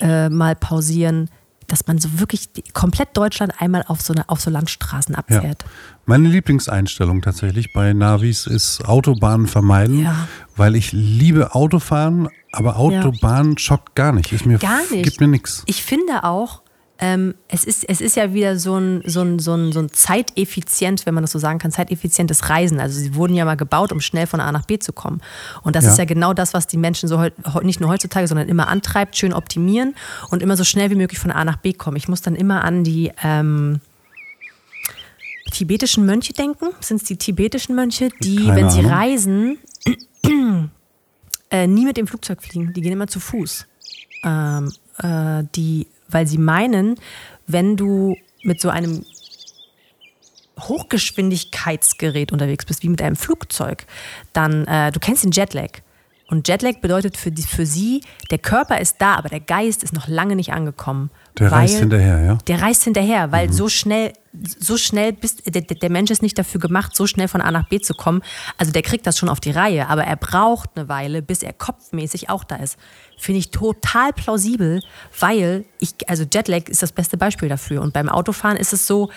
[0.00, 1.28] äh, mal pausieren,
[1.66, 5.18] dass man so wirklich komplett Deutschland einmal auf so, eine, auf so Landstraßen Ja.
[5.20, 5.64] abfährt.
[6.04, 10.26] Meine Lieblingseinstellung tatsächlich bei Navis ist Autobahnen vermeiden, Ja.
[10.56, 14.32] weil ich liebe Autofahren, aber Autobahn schockt gar nicht.
[14.32, 15.04] Ist mir, Gar nicht.
[15.04, 15.62] Gibt mir nichts.
[15.66, 16.62] Ich finde auch,
[17.02, 19.90] ähm, es, ist, es ist ja wieder so ein, so, ein, so, ein, so ein
[19.90, 22.78] zeiteffizient, wenn man das so sagen kann, zeiteffizientes Reisen.
[22.78, 25.22] Also sie wurden ja mal gebaut, um schnell von A nach B zu kommen.
[25.62, 25.92] Und das Ja.
[25.92, 27.24] ist ja genau das, was die Menschen so
[27.62, 29.94] nicht nur heutzutage, sondern immer antreibt, schön optimieren
[30.30, 31.96] und immer so schnell wie möglich von A nach B kommen.
[31.96, 33.80] Ich muss dann immer an die ähm,
[35.52, 36.66] tibetischen Mönche denken.
[36.80, 38.92] Sind es die tibetischen Mönche, die, Keine wenn sie Ahnung.
[38.92, 39.58] reisen,
[41.50, 42.72] äh, nie mit dem Flugzeug fliegen.
[42.74, 43.66] Die gehen immer zu Fuß
[44.24, 46.96] ähm, äh, die, weil sie meinen,
[47.46, 49.04] wenn du mit so einem
[50.58, 53.86] Hochgeschwindigkeitsgerät unterwegs bist, wie mit einem Flugzeug,
[54.32, 55.80] dann, äh, du kennst den Jetlag.
[56.30, 59.92] Und Jetlag bedeutet für, die, für sie, der Körper ist da, aber der Geist ist
[59.92, 61.10] noch lange nicht angekommen.
[61.38, 62.38] Der reist hinterher, ja?
[62.46, 63.52] Der reist hinterher, weil Mhm.
[63.52, 67.40] so schnell, so schnell bist, der, der Mensch ist nicht dafür gemacht, so schnell von
[67.40, 68.22] A nach B zu kommen.
[68.58, 71.52] Also der kriegt das schon auf die Reihe, aber er braucht eine Weile, bis er
[71.52, 72.78] kopfmäßig auch da ist.
[73.18, 74.82] Finde ich total plausibel,
[75.18, 77.82] weil ich, also Jetlag ist das beste Beispiel dafür.
[77.82, 79.10] Und beim Autofahren ist es so,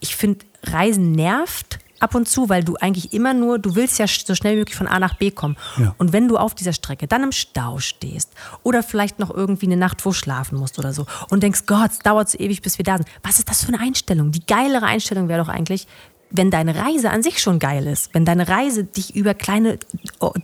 [0.00, 4.06] ich finde, Reisen nervt ab und zu, weil du eigentlich immer nur, du willst ja
[4.06, 5.56] so schnell wie möglich von A nach B kommen.
[5.78, 5.94] Ja.
[5.98, 8.32] Und wenn du auf dieser Strecke dann im Stau stehst
[8.62, 11.98] oder vielleicht noch irgendwie eine Nacht wo schlafen musst oder so und denkst, Gott, es
[12.00, 13.08] dauert so ewig, bis wir da sind.
[13.22, 14.32] Was ist das für eine Einstellung?
[14.32, 15.86] Die geilere Einstellung wäre doch eigentlich,
[16.32, 19.78] wenn deine Reise an sich schon geil ist, wenn deine Reise dich über kleine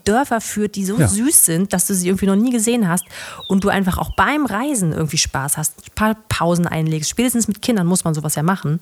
[0.04, 1.06] Dörfer führt, die so Ja.
[1.08, 3.04] süß sind, dass du sie irgendwie noch nie gesehen hast
[3.48, 7.10] und du einfach auch beim Reisen irgendwie Spaß hast, ein paar Pausen einlegst.
[7.10, 8.80] Spätestens mit Kindern muss man sowas ja machen,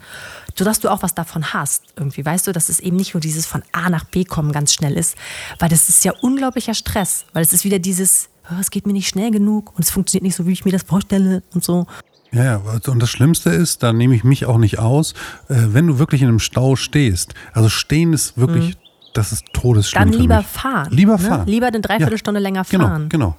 [0.57, 1.83] sodass du auch was davon hast.
[1.97, 4.73] Irgendwie weißt du, dass es eben nicht nur dieses von A nach B kommen ganz
[4.73, 5.17] schnell ist,
[5.59, 8.93] weil das ist ja unglaublicher Stress, weil es ist wieder dieses, oh, es geht mir
[8.95, 11.87] nicht schnell genug und es funktioniert nicht so, wie ich mir das vorstelle und so.
[12.35, 15.13] Ja, ja, und das Schlimmste ist, da nehme ich mich auch nicht aus,
[15.49, 17.35] äh, wenn du wirklich in einem Stau stehst.
[17.53, 18.77] Also stehen ist wirklich
[19.15, 20.11] das ist todesschlimm.
[20.11, 20.89] Dann lieber fahren.
[20.91, 21.19] Lieber ne?
[21.19, 21.47] fahren.
[21.47, 23.09] Lieber eine Dreiviertelstunde länger Genau, fahren.
[23.09, 23.37] genau.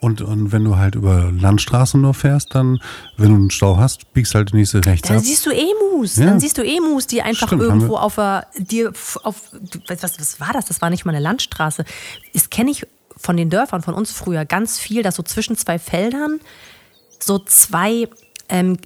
[0.00, 2.78] Und, und wenn du halt über Landstraßen nur fährst, dann,
[3.16, 5.24] wenn du einen Stau hast, biegst halt die nächste rechts Dann ab.
[5.24, 6.16] siehst du Emus.
[6.16, 6.26] Ja.
[6.26, 9.52] Dann siehst du Emus, die einfach Stimmt, irgendwo auf der, dir auf,
[9.88, 10.66] was, was war das?
[10.66, 11.84] Das war nicht mal eine Landstraße.
[12.32, 15.78] Das kenne ich von den Dörfern von uns früher ganz viel, dass so zwischen zwei
[15.80, 16.38] Feldern
[17.20, 18.08] so zwei
[18.48, 18.78] ähm,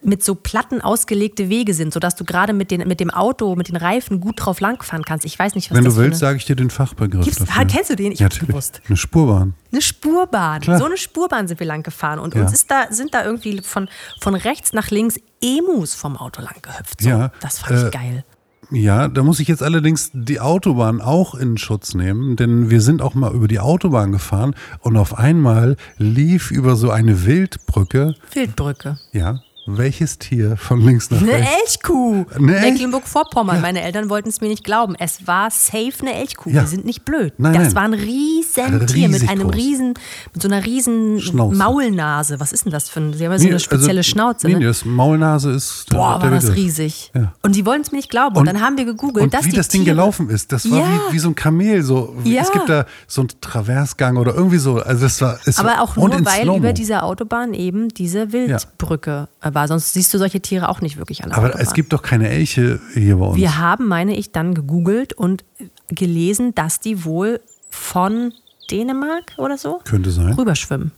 [0.00, 3.66] mit so Platten ausgelegte Wege sind, sodass du gerade mit, den, mit dem Auto, mit
[3.68, 5.24] den Reifen gut drauf langfahren kannst.
[5.26, 7.64] Ich weiß nicht, was Wenn das du willst, sage ich dir den Fachbegriff Gibt's- dafür.
[7.64, 8.12] Kennst du den?
[8.12, 8.46] Ich ja, natürlich.
[8.48, 8.80] gewusst.
[8.86, 9.54] Eine Spurbahn.
[9.72, 10.60] Eine Spurbahn.
[10.60, 10.78] Klar.
[10.78, 12.20] So eine Spurbahn sind wir lang gefahren.
[12.20, 12.42] Und Ja.
[12.42, 13.88] uns ist da, sind da irgendwie von,
[14.20, 17.00] von rechts nach links Emus vom Auto lang gehüpft.
[17.00, 18.24] So, Ja, das fand äh, ich geil.
[18.70, 23.00] Ja, da muss ich jetzt allerdings die Autobahn auch in Schutz nehmen, denn wir sind
[23.00, 28.98] auch mal über die Autobahn gefahren und auf einmal lief über so eine Wildbrücke, Wildbrücke.
[29.12, 29.40] ja,
[29.76, 31.50] welches Tier von links nach Eine rechts?
[31.74, 32.24] Elchkuh.
[32.34, 33.60] Eine Elch- Mecklenburg-Vorpommern.
[33.60, 34.94] Meine Eltern wollten es mir nicht glauben.
[34.98, 36.50] Es war safe eine Elchkuh.
[36.50, 36.62] Ja.
[36.62, 37.34] Die sind nicht blöd.
[37.38, 37.74] Nein, das nein.
[37.74, 39.54] war ein riesen Tier mit einem groß.
[39.54, 39.94] riesen,
[40.32, 41.56] mit so einer riesen Schnauze.
[41.56, 42.40] Maulnase.
[42.40, 43.12] Was ist denn das für ein?
[43.12, 44.46] Sie haben ja so Nee, eine spezielle also, Schnauze.
[44.46, 44.66] Nee, ne?
[44.66, 46.56] das Maulnase ist Boah, war das Begriff.
[46.56, 47.10] riesig.
[47.14, 47.32] Ja.
[47.42, 48.36] Und die wollten es mir nicht glauben.
[48.36, 50.70] Und, dann haben wir gegoogelt, und dass wie die das Ding Tiere, gelaufen ist, das
[50.70, 50.86] war Ja.
[51.10, 51.82] wie, wie so ein Kamel.
[51.82, 52.16] So.
[52.24, 52.42] Ja.
[52.42, 54.76] Es gibt da so einen Traversgang oder irgendwie so.
[54.80, 59.28] Also das war, Aber war, auch und nur, weil über dieser Autobahn eben diese Wildbrücke
[59.42, 59.57] war.
[59.66, 62.80] Sonst siehst du solche Tiere auch nicht wirklich an Aber es gibt doch keine Elche
[62.94, 63.36] hier bei uns.
[63.36, 65.44] Wir haben, meine ich, dann gegoogelt und
[65.88, 67.40] gelesen, dass die wohl
[67.70, 68.32] von
[68.70, 70.34] Dänemark oder so Könnte sein.
[70.34, 70.92] rüberschwimmen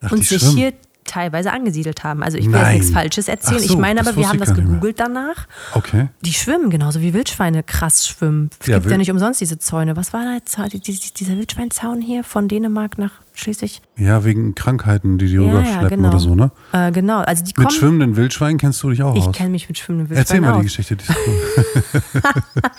[0.00, 0.56] Ach, und sich schwimmen.
[0.56, 0.72] hier
[1.04, 2.22] teilweise angesiedelt haben.
[2.24, 3.60] Also ich will jetzt nichts Falsches erzählen.
[3.60, 5.46] So, ich meine aber, wir haben das gegoogelt danach.
[5.74, 6.08] Okay.
[6.22, 8.50] Die schwimmen genauso wie Wildschweine krass schwimmen.
[8.60, 9.96] Es Ja, gibt ja nicht umsonst diese Zäune.
[9.96, 13.82] Was war da jetzt die- die- dieser Wildschweinzaun hier von Dänemark nach Schleswig?
[13.98, 16.08] Ja, wegen Krankheiten, die die Ja, ja, rüberschleppen genau.
[16.08, 16.50] oder so, ne?
[16.72, 19.34] Äh, genau, also die Mit schwimmenden Wildschweinen kennst du dich auch Ich aus.
[19.36, 20.60] kenne mich mit schwimmenden Erzähl Wildschweinen mal aus.
[20.60, 20.96] die Geschichte.
[20.96, 21.16] Die ist
[22.24, 22.62] cool.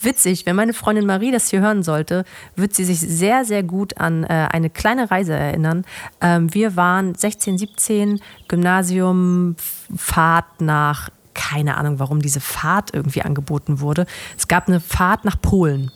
[0.00, 2.24] Witzig, wenn meine Freundin Marie das hier hören sollte,
[2.56, 5.84] wird sie sich sehr, sehr gut an äh, eine kleine Reise erinnern.
[6.20, 9.56] Ähm, wir waren 16, 17, Gymnasium,
[9.96, 14.06] Fahrt nach, keine Ahnung, warum diese Fahrt irgendwie angeboten wurde.
[14.36, 15.90] Es gab eine Fahrt nach Polen.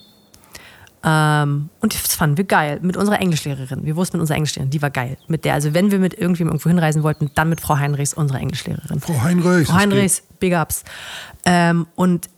[1.04, 2.78] Ähm, und das fanden wir geil.
[2.82, 3.84] Mit unserer Englischlehrerin.
[3.84, 5.16] Wir wussten mit unserer Englischlehrerin, die war geil.
[5.26, 8.40] Mit der, also wenn wir mit irgendjemandem irgendwo hinreisen wollten, dann mit Frau Heinrichs, unserer
[8.40, 9.00] Englischlehrerin.
[9.00, 9.68] Frau Heinrichs.
[9.70, 10.84] Frau Heinrichs, Big Ups.
[11.44, 12.28] Ähm, und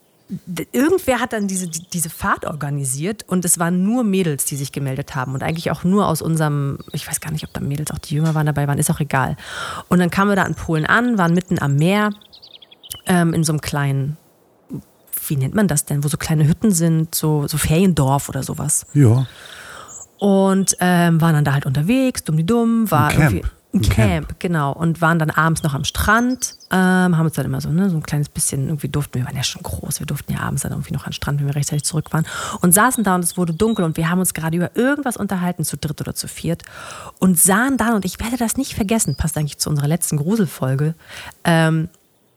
[0.72, 4.72] irgendwer hat dann diese, die- diese Fahrt organisiert und es waren nur Mädels, die sich
[4.72, 7.90] gemeldet haben und eigentlich auch nur aus unserem, ich weiß gar nicht, ob da Mädels
[7.90, 9.36] auch die jünger waren dabei waren, ist auch egal.
[9.88, 12.10] Und dann kamen wir da in Polen an, waren mitten am Meer
[13.06, 14.16] ähm, in so einem kleinen,
[15.28, 18.86] wie nennt man das denn, wo so kleine Hütten sind, so, so Feriendorf oder sowas.
[18.94, 19.26] Ja.
[20.18, 23.32] Und ähm, waren dann da halt unterwegs, dumm die dumm, war Ein Camp.
[23.34, 24.40] irgendwie ein Ein Camp, Camp.
[24.40, 24.72] genau.
[24.72, 27.96] Und waren dann abends noch am Strand, ähm, haben uns dann immer so, ne, so
[27.96, 30.70] ein kleines bisschen, irgendwie durften, wir waren ja schon groß, wir durften ja abends dann
[30.72, 32.24] irgendwie noch an den Strand, wenn wir rechtzeitig zurück waren.
[32.60, 35.64] Und saßen da und es wurde dunkel und wir haben uns gerade über irgendwas unterhalten,
[35.64, 36.62] zu dritt oder zu viert.
[37.18, 40.94] Und sahen dann, und ich werde das nicht vergessen, passt eigentlich zu unserer letzten Gruselfolge,
[41.42, 41.88] ähm,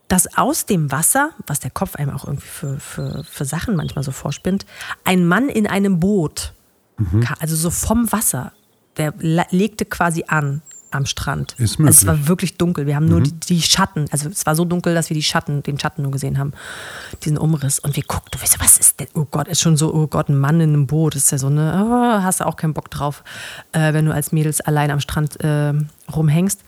[0.08, 4.02] dass aus dem Wasser, was der Kopf einem auch irgendwie für, für, für Sachen manchmal
[4.04, 4.64] so vorspinnt,
[5.04, 6.52] ein Mann in einem Boot,
[7.00, 7.24] Mhm.
[7.38, 8.50] also so vom Wasser,
[8.96, 9.14] der
[9.50, 11.54] legte quasi an am Strand.
[11.58, 12.24] Ist Also es war möglich.
[12.24, 12.28] Mhm.
[12.28, 12.86] wirklich dunkel.
[12.86, 15.62] Wir haben nur die, die Schatten, also es war so dunkel, dass wir die Schatten,
[15.62, 16.54] den Schatten nur gesehen haben,
[17.22, 17.78] diesen Umriss.
[17.78, 19.06] Und wir guckten, du weißt, was ist denn?
[19.14, 21.14] Oh Gott, ist schon so, oh Gott, ein Mann in einem Boot.
[21.14, 23.22] Ist ja so eine, oh, hast du auch keinen Bock drauf,
[23.72, 25.74] äh, wenn du als Mädels allein am Strand äh,
[26.12, 26.62] rumhängst.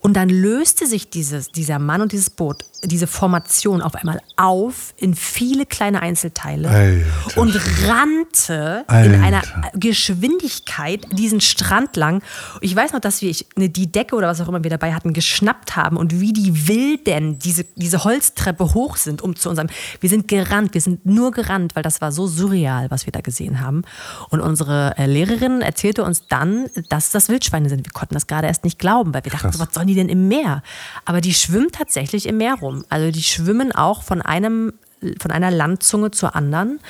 [0.00, 4.94] Und dann löste sich dieses, dieser Mann und dieses Boot, diese Formation auf einmal auf
[4.96, 7.54] in viele kleine Einzelteile Alter und
[7.86, 9.22] rannte in Alter.
[9.22, 9.42] einer
[9.74, 12.22] Geschwindigkeit diesen Strand lang.
[12.60, 15.12] Ich weiß noch, dass wir ne, die Decke oder was auch immer wir dabei hatten,
[15.12, 19.68] geschnappt haben und wie die Wilden diese, diese Holztreppe hoch sind, um zu unserem.
[20.00, 23.20] Wir sind gerannt, wir sind nur gerannt, weil das war so surreal, was wir da
[23.20, 23.82] gesehen haben.
[24.30, 27.86] Und unsere äh, Lehrerin erzählte uns dann, dass das Wildschweine sind.
[27.86, 29.60] Wir konnten das gerade erst nicht glauben, weil wir dachten, Krass.
[29.60, 30.62] was sollen die denn im Meer?
[31.04, 32.65] Aber die schwimmen tatsächlich im Meer rum.
[32.88, 34.72] Also die schwimmen auch von einem
[35.20, 36.80] von einer Landzunge zur anderen,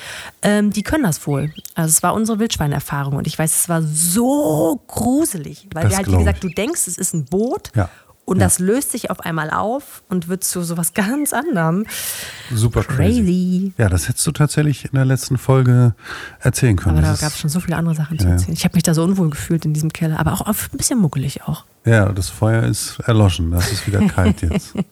[0.41, 1.53] ähm, die können das wohl.
[1.75, 5.97] Also es war unsere Wildschweinerfahrung und ich weiß, es war so gruselig, weil Das wir
[5.97, 7.89] halt, wie gesagt, du denkst, es ist ein Boot Ja.
[8.23, 8.45] und Ja.
[8.45, 11.85] das löst sich auf einmal auf und wird zu sowas ganz anderem.
[12.51, 13.19] Super crazy.
[13.19, 13.73] Crazy.
[13.77, 15.93] Ja, das hättest du tatsächlich in der letzten Folge
[16.39, 16.97] erzählen können.
[16.99, 18.31] Aber da gab es schon so viele andere Sachen zu Ja.
[18.31, 18.53] erzählen.
[18.53, 21.43] Ich habe mich da so unwohl gefühlt in diesem Keller, aber auch ein bisschen muckelig
[21.43, 21.65] auch.
[21.85, 23.51] Ja, das Feuer ist erloschen.
[23.51, 24.73] Das ist wieder kalt jetzt.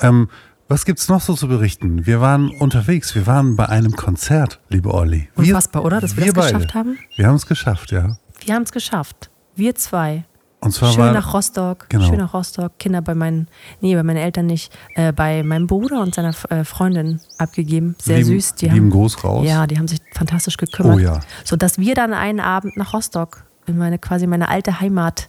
[0.00, 0.28] ähm,
[0.68, 2.06] was gibt's noch so zu berichten?
[2.06, 3.14] Wir waren unterwegs.
[3.14, 5.28] Wir waren bei einem Konzert, liebe Olli.
[5.36, 6.00] Wir- Unfassbar, oder?
[6.00, 6.52] Dass wir das beide.
[6.54, 6.98] geschafft haben?
[7.16, 8.16] Wir haben es geschafft, ja.
[8.44, 9.30] Wir haben es geschafft.
[9.56, 10.24] Wir zwei.
[10.60, 12.06] Und zwar Schön war nach Rostock, Genau.
[12.08, 13.48] schön nach Rostock, Kinder bei meinen,
[13.82, 17.96] nee, bei meinen Eltern nicht, äh, bei meinem Bruder und seiner äh, Freundin abgegeben.
[18.00, 18.54] Sehr Lieben- süß.
[18.54, 19.46] Die lieben haben, Gruß raus.
[19.46, 20.96] Ja, die haben sich fantastisch gekümmert.
[20.96, 21.20] Oh ja.
[21.44, 25.28] Sodass wir dann einen Abend nach Rostock, in meine quasi meine alte Heimat,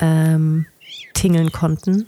[0.00, 0.66] ähm,
[1.14, 2.06] tingeln konnten,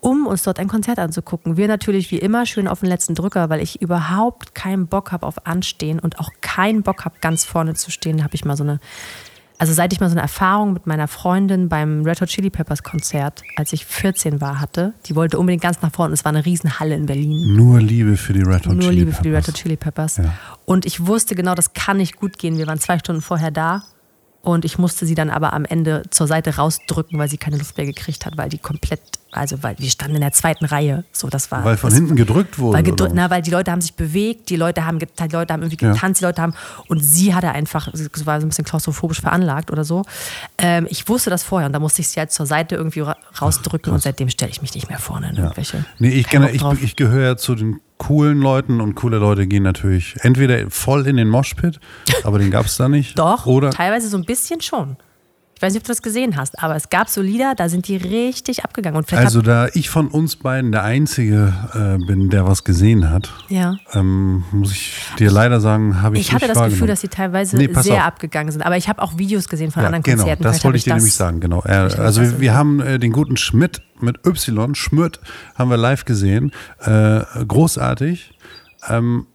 [0.00, 1.56] um uns dort ein Konzert anzugucken.
[1.56, 5.26] Wir natürlich wie immer schön auf den letzten Drücker, weil ich überhaupt keinen Bock habe
[5.26, 8.22] auf Anstehen und auch keinen Bock habe, ganz vorne zu stehen.
[8.22, 8.78] habe ich mal so eine,
[9.58, 12.82] also seit ich mal so eine Erfahrung mit meiner Freundin beim Red Hot Chili Peppers
[12.82, 14.94] Konzert, als ich 14 war, hatte.
[15.06, 16.14] Die wollte unbedingt ganz nach vorne.
[16.14, 17.56] Es war eine Riesenhalle in Berlin.
[17.56, 19.48] Nur Liebe für die Red Hot Nur Chili Liebe für die Red Peppers.
[19.48, 20.16] Hot Chili Peppers.
[20.18, 20.34] Ja.
[20.64, 22.58] Und ich wusste genau, das kann nicht gut gehen.
[22.58, 23.82] Wir waren zwei Stunden vorher da.
[24.46, 27.76] Und ich musste sie dann aber am Ende zur Seite rausdrücken, weil sie keine Luft
[27.76, 29.00] mehr gekriegt hat, weil die komplett,
[29.32, 31.02] also weil wir standen in der zweiten Reihe.
[31.10, 31.64] So, das war.
[31.64, 32.78] Weil von das, hinten gedrückt wurde.
[32.78, 33.10] weil, oder?
[33.12, 35.92] na, weil die Leute haben sich bewegt, die Leute haben, die Leute haben irgendwie Ja.
[35.94, 36.54] getanzt, die Leute haben.
[36.86, 40.04] Und sie hatte einfach, sie war so ein bisschen klaustrophobisch veranlagt oder so.
[40.58, 43.16] Ähm, ich wusste das vorher und da musste ich sie halt zur Seite irgendwie ra
[43.42, 45.84] rausdrücken und seitdem stelle ich mich nicht mehr vorne in irgendwelche.
[45.98, 50.16] Nee, ich, ich, ich gehöre ja zu den coolen Leuten und coole Leute gehen natürlich
[50.20, 51.80] entweder voll in den Moshpit,
[52.24, 53.18] aber den gab es da nicht.
[53.18, 54.96] Doch, Oder teilweise so ein bisschen schon.
[55.56, 57.88] Ich weiß nicht, ob du das gesehen hast, aber es gab so Lieder, da sind
[57.88, 59.02] die richtig abgegangen.
[59.12, 63.74] Also da ich von uns beiden der Einzige äh, bin, der was gesehen hat, ja.
[63.94, 67.56] ähm, muss ich dir leider sagen, habe ich Ich hatte das Gefühl, dass sie teilweise
[67.56, 68.02] Nee, sehr auf.
[68.02, 68.60] abgegangen sind.
[68.66, 70.42] Aber ich habe auch Videos gesehen von Ja, anderen genau, Konzerten.
[70.42, 71.62] das wollte ich dir hab nämlich sagen, genau.
[71.62, 75.20] Vielleicht also wir, das wir haben äh, den guten Schmidt mit Y, Schmidt,
[75.54, 76.52] haben wir live gesehen.
[76.80, 78.34] Äh, großartig.
[78.90, 79.26] Ähm,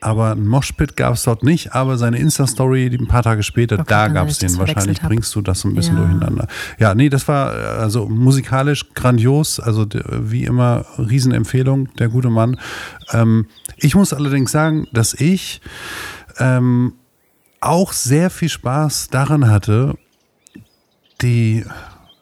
[0.00, 3.76] aber ein Moshpit gab es dort nicht, aber seine Insta-Story, die ein paar Tage später,
[3.76, 4.56] Okay, da dann, gab es den.
[4.58, 6.02] Wahrscheinlich bringst du das so ein bisschen Ja.
[6.04, 6.46] durcheinander.
[6.78, 9.86] Ja, nee, das war äh, also musikalisch grandios, also
[10.20, 12.58] wie immer Riesenempfehlung, der gute Mann.
[13.12, 15.60] Ähm, ich muss allerdings sagen, dass ich
[16.38, 16.92] ähm,
[17.60, 19.94] auch sehr viel Spaß daran hatte,
[21.22, 21.64] die,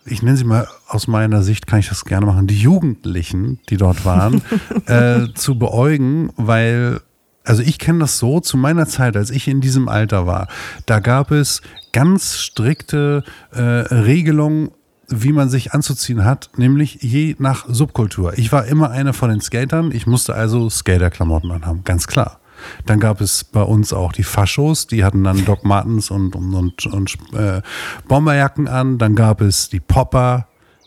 [0.06, 3.76] ich nenne sie mal aus meiner Sicht, kann ich das gerne machen, die Jugendlichen, die
[3.76, 4.42] dort waren,
[4.86, 7.00] äh, zu beäugen, weil,
[7.44, 10.48] also ich kenne das so, zu meiner Zeit, als ich in diesem Alter war,
[10.86, 14.70] da gab es ganz strikte äh, Regelungen,
[15.08, 18.38] wie man sich anzuziehen hat, nämlich je nach Subkultur.
[18.38, 22.40] Ich war immer einer von den Skatern, ich musste also Skaterklamotten anhaben, ganz klar.
[22.86, 26.54] Dann gab es bei uns auch die Faschos, die hatten dann Doc Martens und, und,
[26.54, 27.60] und, und äh,
[28.08, 28.96] Bomberjacken an.
[28.96, 30.46] Dann gab es die Popper,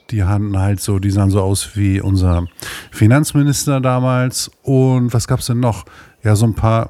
[0.10, 2.48] die hatten halt so, die sahen so aus wie unser
[2.92, 4.50] Finanzminister damals.
[4.64, 5.86] Und was gab es denn noch?
[6.28, 6.90] Ja, so ein paar,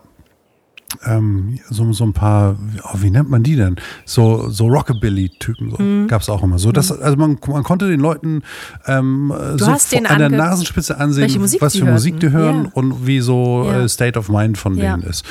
[1.06, 3.76] ähm, so, so ein paar, oh, wie nennt man die denn?
[4.06, 5.82] So, so Rockabilly-Typen so.
[5.84, 6.08] Mhm.
[6.08, 6.60] gab es auch immer.
[6.60, 8.41] So, das, also man, man konnte den Leuten
[8.86, 12.71] ähm, so an der Nasenspitze ansehen, was für Musik die hören Ja.
[12.73, 13.82] und wie so Ja.
[13.84, 14.95] äh, State of Mind von Ja.
[14.95, 15.26] denen ist.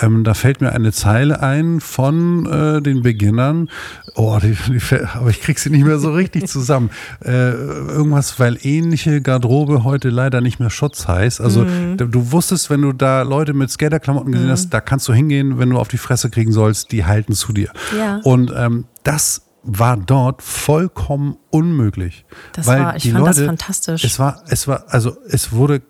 [0.00, 3.68] Ähm, da fällt mir eine Zeile ein von äh, den Beginnern.
[4.14, 4.80] Oh, die, die,
[5.14, 6.90] aber ich krieg sie nicht mehr so richtig zusammen.
[7.24, 11.40] Äh, irgendwas, weil ähnliche Garderobe heute leider nicht mehr Schutz heißt.
[11.40, 11.96] Also Mhm.
[11.96, 15.70] du wusstest, wenn du da Leute mit Skaterklamotten gesehen hast, da kannst du hingehen, wenn
[15.70, 17.72] du auf die Fresse kriegen sollst, die halten zu dir.
[17.96, 18.20] Ja.
[18.24, 22.24] Und ähm, das war dort vollkommen unmöglich.
[22.52, 24.04] Das weil war- ich die fand das Leute, fantastisch.
[24.04, 25.82] Es war, es war, also es wurde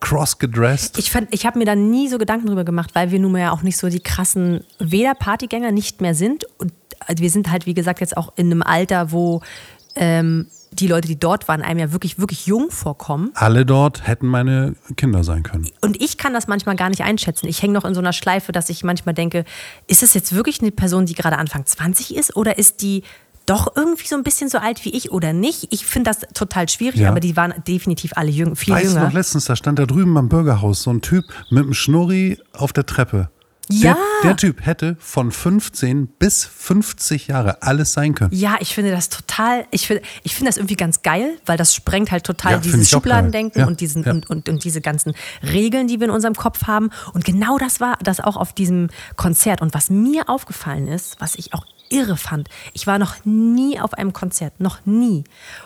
[0.00, 0.98] cross-gedressed.
[0.98, 3.40] Ich, fand- ich habe mir da nie so Gedanken drüber gemacht, weil wir nun mal
[3.40, 6.44] ja auch nicht so die krassen weder Partygänger nicht mehr sind.
[6.58, 6.72] Und
[7.06, 9.42] also wir sind halt, wie gesagt, jetzt auch in einem Alter, wo
[9.94, 10.46] ähm,
[10.80, 13.30] die Leute, die dort waren, einem ja wirklich, wirklich jung vorkommen.
[13.34, 15.68] Alle dort hätten meine Kinder sein können.
[15.80, 17.46] Und ich kann das manchmal gar nicht einschätzen.
[17.46, 19.44] Ich hänge noch in so einer Schleife, dass ich manchmal denke,
[19.86, 23.02] ist es jetzt wirklich eine Person, die gerade Anfang 20 ist oder ist die
[23.46, 25.68] doch irgendwie so ein bisschen so alt wie ich oder nicht?
[25.72, 27.08] Ich finde das total schwierig, Ja.
[27.08, 29.04] aber die waren definitiv alle jüng, viel Weißt du jünger.
[29.06, 32.74] noch letztens, da stand da drüben am Bürgerhaus so ein Typ mit einem Schnurri auf
[32.74, 33.30] der Treppe.
[33.70, 33.94] Ja.
[34.22, 38.32] Der, der Typ hätte von 15 bis 50 Jahre alles sein können.
[38.34, 41.74] Ja, ich finde das total, ich finde ich finde das irgendwie ganz geil, weil das
[41.74, 42.88] sprengt halt total Ja, dieses.
[42.90, 44.12] Schubladendenken Ja, und, diesen, ja.
[44.12, 46.90] und, und, und diese ganzen Regeln, die wir in unserem Kopf haben.
[47.12, 49.60] Und genau das war das auch auf diesem Konzert.
[49.62, 53.94] Und was mir aufgefallen ist, was ich auch irre fand, ich war noch nie auf
[53.94, 55.24] einem Konzert, noch nie,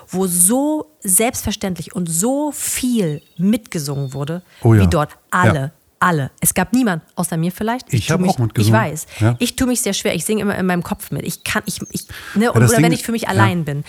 [0.09, 4.83] wo so selbstverständlich und so viel mitgesungen wurde, Oh ja.
[4.83, 5.11] wie dort.
[5.31, 5.59] Alle.
[5.61, 5.71] Ja.
[6.03, 6.33] Alle.
[6.41, 7.93] Es gab niemand, außer mir vielleicht.
[7.95, 8.75] Ich tu hab mich- auch mitgesungen.
[8.81, 9.07] Ich weiß.
[9.21, 9.37] Ja.
[9.39, 10.15] Ich tue mich sehr schwer.
[10.15, 11.25] Ich singe immer in meinem Kopf mit.
[11.25, 13.29] Ich kann, ich, ich, ne, das oder Ding- wenn ich für mich ja.
[13.29, 13.85] allein bin.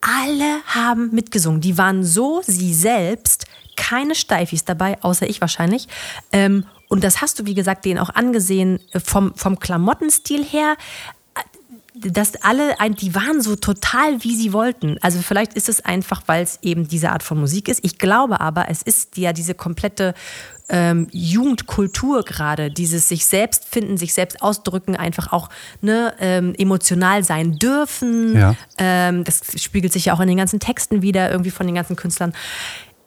[0.00, 1.60] Alle haben mitgesungen.
[1.60, 3.46] Die waren so sie selbst.
[3.76, 5.88] Keine Steifis dabei, außer ich wahrscheinlich.
[6.32, 10.76] Ähm, und das hast du, wie gesagt, denen auch angesehen äh, vom, vom Klamottenstil her
[12.00, 14.98] dass alle, die waren so total, wie sie wollten.
[15.00, 17.80] Also vielleicht ist es einfach, weil es eben diese Art von Musik ist.
[17.82, 20.14] Ich glaube aber, es ist ja diese komplette
[20.68, 25.48] ähm, Jugendkultur gerade, dieses sich selbst finden, sich selbst ausdrücken, einfach auch
[25.80, 28.36] ne, ähm, emotional sein dürfen.
[28.36, 28.54] Ja.
[28.76, 31.96] Ähm, das spiegelt sich ja auch in den ganzen Texten wieder, irgendwie von den ganzen
[31.96, 32.32] Künstlern.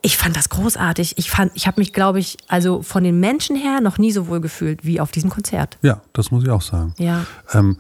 [0.02, 1.18] Ich fand das großartig.
[1.18, 4.28] Ich fand, ich habe mich, glaube ich, also von den Menschen her noch nie so
[4.28, 5.78] wohl gefühlt wie auf diesem Konzert.
[5.84, 6.96] Ja, das muss ich auch sagen.
[6.98, 7.26] Ja.
[7.54, 7.78] Ähm,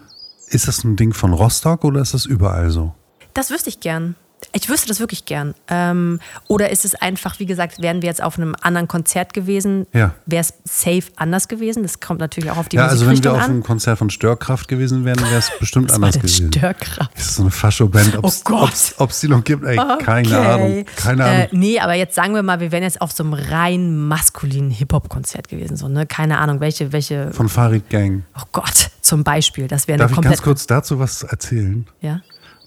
[0.48, 2.94] ist das ein Ding von Rostock oder ist das überall so?
[3.34, 4.16] Das wüsste ich gern.
[4.54, 5.54] Ich wüsste das wirklich gern.
[5.70, 9.88] Ähm, oder ist es einfach, wie gesagt, wären wir jetzt auf einem anderen Konzert gewesen,
[9.94, 10.14] Ja.
[10.26, 11.84] wäre es safe anders gewesen.
[11.84, 13.64] Das kommt natürlich auch auf die ja, also wenn wir auf einem.
[13.64, 16.52] Konzert von Störkraft gewesen wären, wäre es bestimmt Was war anders denn gewesen.
[16.54, 17.12] Störkraft?
[17.16, 18.18] Das ist so eine Fascho-Band.
[18.18, 18.74] Ob Oh Gott.
[18.74, 20.36] es die noch gibt, ey, keine Okay.
[20.36, 20.86] Ahnung.
[20.96, 21.40] Keine Ahnung.
[21.44, 24.72] Äh, nee, aber jetzt sagen wir mal, wir wären jetzt auf so einem rein maskulinen
[24.72, 25.78] Hip-Hop-Konzert gewesen.
[25.78, 26.06] So, ne?
[26.06, 27.32] Keine Ahnung, welche, welche.
[27.32, 28.24] Von Farid Gang.
[28.38, 29.68] Oh Gott, zum Beispiel.
[29.68, 31.88] Das wäre Darf ich ganz kurz dazu was erzählen?
[32.02, 32.22] Ja?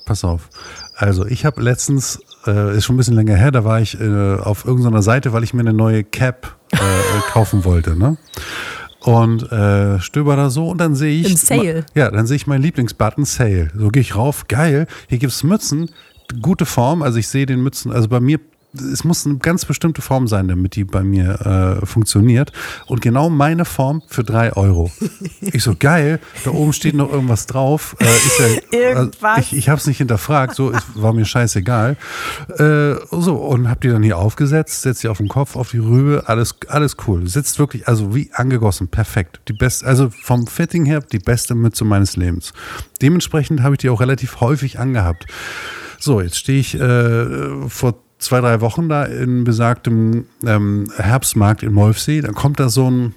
[0.05, 0.51] Pass auf.
[0.97, 4.35] Also ich habe letztens, äh, ist schon ein bisschen länger her, da war ich äh,
[4.37, 7.97] auf irgendeiner Seite, weil ich mir eine neue Cap äh, äh, kaufen wollte.
[7.97, 8.19] Ne?
[9.01, 11.31] Und äh, stöber da so und dann sehe ich.
[11.31, 11.87] Im Sale.
[11.95, 13.69] Ja, dann sehe ich meinen Lieblingsbutton Sale.
[13.77, 15.91] So gehe ich rauf, geil, hier gibt's Mützen,
[16.43, 17.03] gute Form.
[17.03, 18.41] Also ich sehe den Mützen, also bei mir,
[18.75, 22.53] es muss eine ganz bestimmte Form sein, damit die bei mir äh, funktioniert.
[22.87, 24.91] Und genau meine Form für drei Euro.
[25.41, 27.97] Ich so, geil, da oben steht noch irgendwas drauf.
[28.01, 29.39] Äh, ist ja, Irgendwas.
[29.41, 31.97] ich, ich habe es nicht hinterfragt, so es war mir scheißegal.
[32.59, 35.79] Äh, so und hab die dann hier aufgesetzt, setzt sie auf den Kopf, auf die
[35.79, 37.27] Rübe, alles alles cool.
[37.29, 39.41] Sitzt wirklich also wie angegossen, perfekt.
[39.49, 42.53] Die beste, also vom Fitting her die beste Mütze meines Lebens.
[43.03, 45.27] Dementsprechend habe ich die auch relativ häufig angehabt.
[45.99, 51.75] So, jetzt stehe ich äh, vor zwei, drei Wochen da in besagtem ähm, Herbstmarkt in
[51.75, 52.21] Wolfsee.
[52.21, 53.15] Da kommt da so ein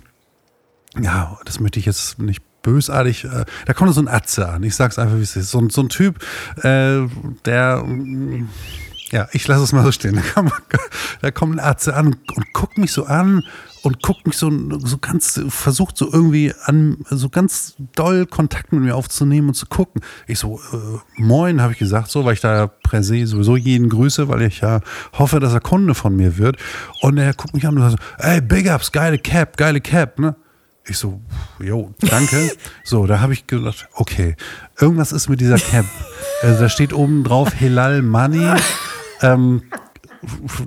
[0.99, 4.63] ja, das möchte ich jetzt nicht bösartig, äh, da kommt so ein Atze an.
[4.63, 5.51] Ich sag's einfach, wie es ist.
[5.51, 6.19] So, ein- so ein Typ,
[6.63, 7.01] äh,
[7.45, 8.49] der, mm,
[9.11, 10.21] ja, ich lasse es mal so stehen.
[10.35, 10.53] Da kommt,
[11.21, 13.43] da kommt ein Atze an und, und guckt mich so an
[13.83, 14.51] und guckt mich so,
[14.83, 19.65] so ganz, versucht so irgendwie an, so ganz doll Kontakt mit mir aufzunehmen und zu
[19.65, 20.01] gucken.
[20.27, 23.89] Ich so, äh, moin, habe ich gesagt, so, weil ich da per se sowieso jeden
[23.89, 24.81] grüße, weil ich ja
[25.13, 26.57] hoffe, dass er Kunde von mir wird.
[27.01, 30.19] Und er guckt mich an und sagt so, ey, Big Ups, geile Cap, geile Cap,
[30.19, 30.35] ne?
[30.89, 31.21] Ich so,
[31.59, 32.51] jo, danke.
[32.83, 34.37] So, da habe ich gedacht, okay,
[34.79, 35.85] irgendwas ist mit dieser Cap.
[36.41, 38.49] Also da steht oben drauf Helal Money.
[39.21, 39.63] Ähm,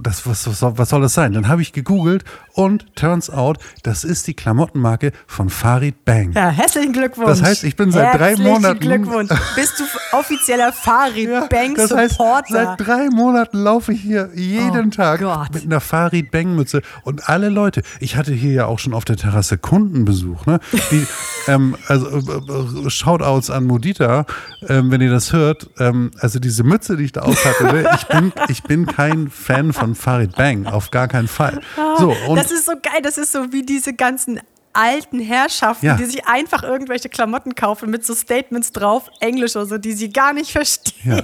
[0.03, 1.32] das, was, was, soll- das sein?
[1.32, 2.24] Dann habe ich gegoogelt
[2.55, 6.32] und turns out, das ist die Klamottenmarke von Farid Bang.
[6.32, 7.28] Ja, herzlichen Glückwunsch.
[7.28, 9.30] Das heißt, ich bin seit drei Herzlichen Monaten- Glückwunsch.
[9.55, 9.84] Bist du
[10.16, 12.76] offizieller Farid Ja, Bang das heißt, Supporter?
[12.76, 15.55] seit drei Monaten laufe ich hier jeden Oh Tag Gott.
[15.55, 17.82] mit einer Farid Bang Mütze und alle Leute.
[18.01, 20.46] Ich hatte hier ja auch schon auf der Terrasse Kundenbesuch.
[20.46, 20.61] Ne?
[20.90, 21.07] Die,
[21.48, 24.26] ähm, also äh, äh, Shoutouts an Modita,
[24.68, 25.70] ähm, wenn ihr das hört.
[25.78, 27.90] Ähm, also diese Mütze, die ich da auf hatte, ne?
[27.94, 31.61] ich bin ich bin kein Fan von Farid Bang, auf gar keinen Fall.
[31.99, 33.01] So und das ist so geil.
[33.03, 34.41] Das ist so wie diese ganzen
[34.72, 35.97] alten Herrschaften, Ja.
[35.97, 40.12] die sich einfach irgendwelche Klamotten kaufen mit so Statements drauf, Englisch oder so, die sie
[40.12, 41.22] gar nicht verstehen.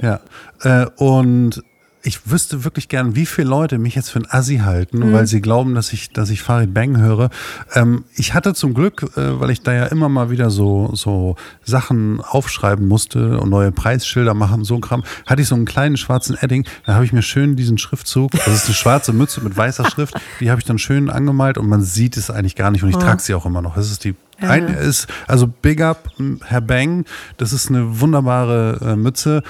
[0.00, 0.20] Ja,
[0.62, 0.82] ja.
[0.84, 1.62] Äh, und
[2.06, 5.40] ich wüsste wirklich gern, wie viele Leute mich jetzt für ein Assi halten, weil sie
[5.40, 7.30] glauben, dass ich, dass ich Farid Bang höre.
[7.74, 11.34] Ähm, ich hatte zum Glück, äh, weil ich da ja immer mal wieder so, so
[11.64, 15.96] Sachen aufschreiben musste und neue Preisschilder machen, so ein Kram, hatte ich so einen kleinen
[15.96, 16.64] schwarzen Edding.
[16.86, 20.14] Da habe ich mir schön diesen Schriftzug, das ist eine schwarze Mütze mit weißer Schrift,
[20.38, 22.96] die habe ich dann schön angemalt und man sieht es eigentlich gar nicht und ich
[23.04, 23.74] trage sie auch immer noch.
[23.74, 27.04] Das ist die ein, ist, also Big Up, m, Herr Bang,
[27.36, 29.42] das ist eine wunderbare äh, Mütze.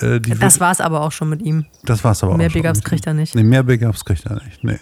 [0.00, 1.66] Äh, die Das wird, war's aber auch schon mit ihm.
[1.84, 2.50] das war's aber mehr auch.
[2.52, 2.62] schon.
[2.62, 3.34] Big Ups kriegt er nicht.
[3.34, 4.62] Nee, mehr Big Ups kriegt er nicht.
[4.64, 4.78] Nee.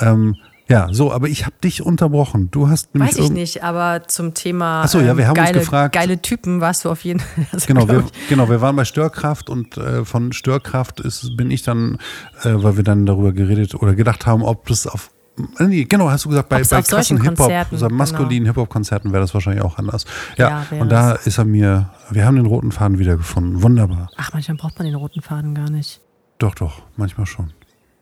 [0.00, 0.36] Ähm,
[0.66, 2.50] ja, so, aber ich habe dich unterbrochen.
[2.50, 5.46] Du hast nämlich Weiß ich nicht, aber zum Thema Ach so, ja, wir haben uns
[5.48, 7.46] geile, gefragt- geile Typen warst du auf jeden Fall.
[7.52, 11.64] Also, Genau, wir, genau, wir waren bei Störkraft und äh, von Störkraft ist, bin ich
[11.64, 11.98] dann,
[12.44, 15.10] äh, weil wir dann darüber geredet oder gedacht haben, ob das auf
[15.58, 19.34] Nee, genau, hast du gesagt, bei, Ob's bei krassen Hip-Hop, so maskulinen Hip-Hop-Konzerten wäre das
[19.34, 20.04] wahrscheinlich auch anders.
[20.36, 23.62] Ja, Ja, und da ist er mir, wir haben den roten Faden wiedergefunden.
[23.62, 24.10] Wunderbar.
[24.16, 26.00] Ach, manchmal braucht man den roten Faden gar nicht.
[26.38, 27.52] Doch, doch, manchmal schon.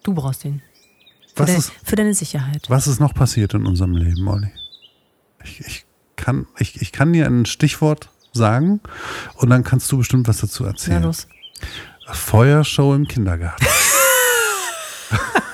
[0.02, 0.60] Du brauchst ihn.
[1.34, 2.66] Für, ist, für deine Sicherheit.
[2.68, 4.52] was ist noch passiert in unserem Leben, Olli?
[5.42, 8.80] Ich, ich, kann, ich, ich kann dir ein Stichwort sagen
[9.36, 11.02] und dann kannst du bestimmt was dazu Ja, erzählen.
[11.02, 11.26] los.
[12.12, 13.64] Feuershow im Kindergarten.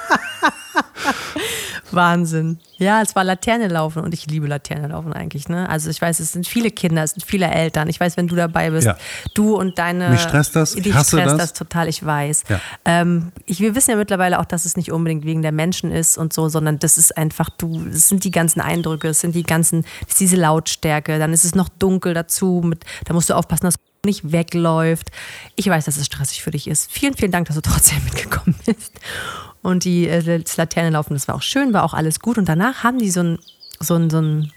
[1.92, 2.58] Wahnsinn.
[2.78, 5.48] Ja, es war Laterne laufen und ich liebe Laterne laufen eigentlich.
[5.48, 5.68] Ne?
[5.68, 7.88] Also ich weiß, es sind viele Kinder, es sind viele Eltern.
[7.88, 8.96] Ich weiß, wenn du dabei bist, Ja.
[9.34, 10.10] du und deine.
[10.10, 11.38] Mich stresst das, ich hasse stresst das.
[11.38, 12.44] das total, ich weiß.
[12.48, 12.60] Ja.
[12.84, 16.18] Ähm, ich, wir wissen ja mittlerweile auch, dass es nicht unbedingt wegen der Menschen ist
[16.18, 19.42] und so, sondern das ist einfach, du, es sind die ganzen Eindrücke, es sind die
[19.42, 23.34] ganzen, es ist diese Lautstärke, dann ist es noch dunkel dazu, mit, da musst du
[23.34, 23.74] aufpassen, dass
[24.04, 25.10] nicht wegläuft.
[25.56, 26.90] Ich weiß, dass es stressig für dich ist.
[26.90, 28.92] Vielen, vielen Dank, dass du trotzdem mitgekommen bist.
[29.62, 32.38] Und die äh, das Laternenlaufen, das war auch schön, war auch alles gut.
[32.38, 33.38] Und danach haben die so einen
[33.80, 34.52] so einen- so einen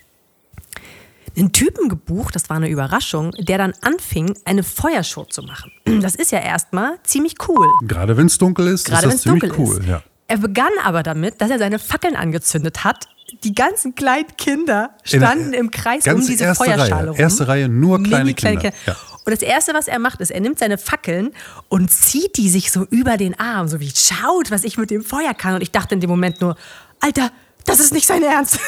[1.38, 5.72] einen Typen gebucht, das war eine Überraschung, der dann anfing, eine Feuershow zu machen.
[6.02, 7.68] Das ist ja erstmal ziemlich cool.
[7.88, 9.80] Gerade wenn es dunkel ist, Gerade ist wenn das es dunkel ziemlich cool.
[9.82, 9.88] ist.
[9.88, 10.04] Ja.
[10.28, 13.08] Er begann aber damit, dass er seine Fackeln angezündet hat.
[13.44, 17.08] Die ganzen kleinen Kinder standen im Kreis um diese Feuerschale Reihe.
[17.10, 17.18] rum.
[17.18, 18.72] Erste Reihe, nur kleine Mini Kinder.
[18.86, 18.96] Ja.
[19.24, 21.32] Und das Erste, was er macht, ist, er nimmt seine Fackeln
[21.70, 25.04] und zieht die sich so über den Arm, so wie schaut, was ich mit dem
[25.04, 25.56] Feuer kann.
[25.56, 26.56] Und ich dachte in dem Moment nur,
[27.00, 27.32] Alter,
[27.66, 28.60] das ist nicht sein Ernst.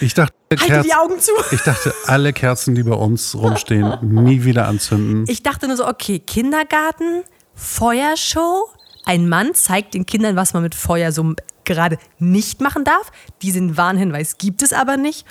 [0.00, 1.32] Ich dachte, Halte die Augen zu.
[1.50, 5.24] ich dachte, alle Kerzen, die bei uns rumstehen, nie wieder anzünden.
[5.28, 7.22] Ich dachte nur so, okay, Kindergarten,
[7.54, 8.68] Feuershow.
[9.04, 11.34] Ein Mann zeigt den Kindern, was man mit Feuer so
[11.68, 13.12] gerade nicht machen darf.
[13.42, 15.24] Diesen Warnhinweis gibt es aber nicht.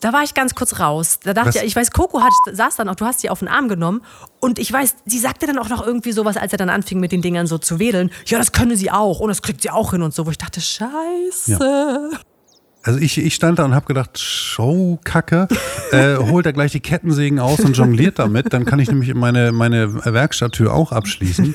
[0.00, 1.18] Da war ich ganz kurz raus.
[1.24, 3.48] Da dachte ich, ich weiß, Coco hat, saß dann auch, du hast sie auf den
[3.48, 4.02] Arm genommen.
[4.38, 7.10] Und ich weiß, sie sagte dann auch noch irgendwie sowas, als er dann anfing mit
[7.10, 8.10] den Dingern so zu wedeln.
[8.26, 10.26] Ja, das könne sie auch und das kriegt sie auch hin und so.
[10.26, 12.10] Wo ich dachte, scheiße.
[12.88, 15.46] Also ich, ich stand da und habe gedacht, Showkacke,
[15.92, 19.52] äh, holt er gleich die Kettensägen aus und jongliert damit, dann kann ich nämlich meine,
[19.52, 21.54] meine Werkstatttür auch abschließen.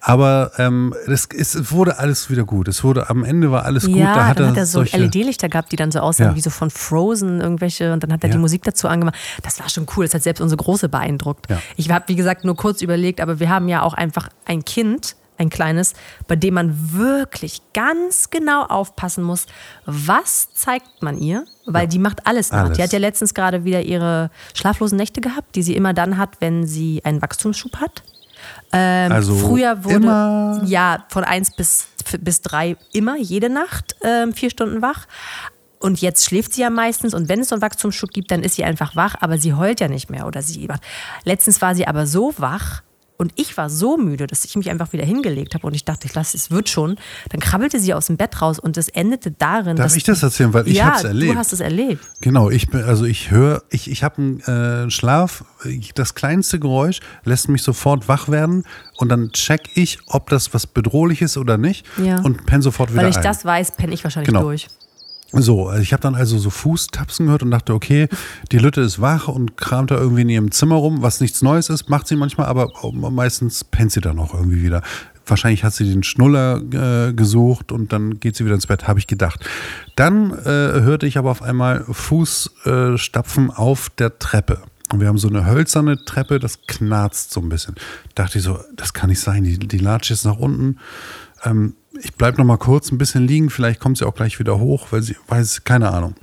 [0.00, 2.68] Aber ähm, das, es wurde alles wieder gut.
[2.68, 3.96] Es wurde, am Ende war alles gut.
[3.96, 6.36] Ja, da hat dann er hat er so LED-Lichter gehabt, die dann so aussahen Ja.
[6.36, 8.36] wie so von Frozen irgendwelche und dann hat er Ja.
[8.36, 9.16] die Musik dazu angemacht.
[9.42, 11.46] Das war schon cool, das hat selbst unsere Große beeindruckt.
[11.76, 15.16] Ich habe, wie gesagt, nur kurz überlegt, aber wir haben ja auch einfach ein Kind,
[15.38, 15.94] ein kleines,
[16.26, 19.46] bei dem man wirklich ganz genau aufpassen muss,
[19.86, 22.64] was zeigt man ihr, weil die macht alles nach.
[22.66, 22.76] Alles.
[22.76, 26.40] Die hat ja letztens gerade wieder ihre schlaflosen Nächte gehabt, die sie immer dann hat,
[26.40, 28.02] wenn sie einen Wachstumsschub hat.
[28.72, 31.88] Ähm, Also früher wurde immer- ja von eins bis,
[32.20, 35.06] bis drei immer jede Nacht ähm, vier Stunden wach.
[35.80, 38.56] Und jetzt schläft sie ja meistens und wenn es so einen Wachstumsschub gibt, dann ist
[38.56, 40.82] sie einfach wach, aber sie heult ja nicht mehr oder sie macht.
[41.24, 42.82] Letztens war sie aber so wach
[43.18, 46.06] und ich war so müde, dass ich mich einfach wieder hingelegt habe und ich dachte,
[46.06, 46.96] ich lasse es wird schon.
[47.30, 50.22] Dann krabbelte sie aus dem Bett raus und es endete darin, Darf dass ich das
[50.22, 50.54] erzählen?
[50.54, 51.34] Weil ich ja, hab's erlebt.
[51.34, 52.02] du hast es erlebt.
[52.20, 54.40] Genau, ich bin, also ich höre, ich, ich habe einen
[54.86, 55.44] äh, Schlaf,
[55.96, 58.64] das kleinste Geräusch lässt mich sofort wach werden
[58.96, 62.20] und dann check ich, ob das was bedrohlich ist oder nicht Ja.
[62.22, 63.22] und penne sofort wieder Weil ich ein.
[63.24, 64.42] das weiß, penne ich wahrscheinlich Genau.
[64.42, 64.68] durch.
[65.32, 68.08] So, also ich habe dann also so Fußtapsen gehört und dachte, okay,
[68.50, 71.68] die Lütte ist wach und kramt da irgendwie in ihrem Zimmer rum, was nichts Neues
[71.68, 74.82] ist, macht sie manchmal, aber meistens pennt sie dann auch irgendwie wieder.
[75.26, 78.98] Wahrscheinlich hat sie den Schnuller äh, gesucht und dann geht sie wieder ins Bett, habe
[78.98, 79.44] ich gedacht.
[79.96, 84.62] Dann äh, hörte ich aber auf einmal Fußstapfen äh, auf der Treppe.
[84.90, 87.74] Und wir haben so eine hölzerne Treppe, das knarzt so ein bisschen.
[88.14, 90.78] Dachte ich so, das kann nicht sein, die, die latscht jetzt nach unten.
[91.44, 94.58] Ähm, ich bleib noch mal kurz ein bisschen liegen, vielleicht kommt sie auch gleich wieder
[94.58, 96.14] hoch, weil sie weiß, keine Ahnung.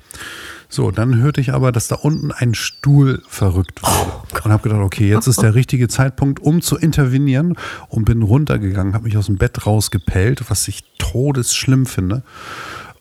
[0.70, 4.44] So, dann hörte ich aber, dass da unten ein Stuhl verrückt wurde.
[4.44, 7.56] und habe gedacht, okay, jetzt ist der richtige Zeitpunkt, um zu intervenieren
[7.90, 12.24] und bin runtergegangen, habe mich aus dem Bett rausgepellt, was ich todesschlimm finde.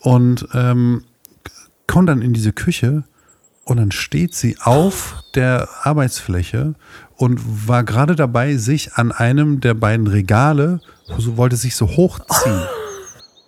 [0.01, 1.05] Und ähm,
[1.87, 3.05] komme dann in diese Küche
[3.64, 6.75] und dann steht sie auf der Arbeitsfläche
[7.16, 10.80] und war gerade dabei, sich an einem der beiden Regale,
[11.18, 12.60] so wollte sich so hochziehen.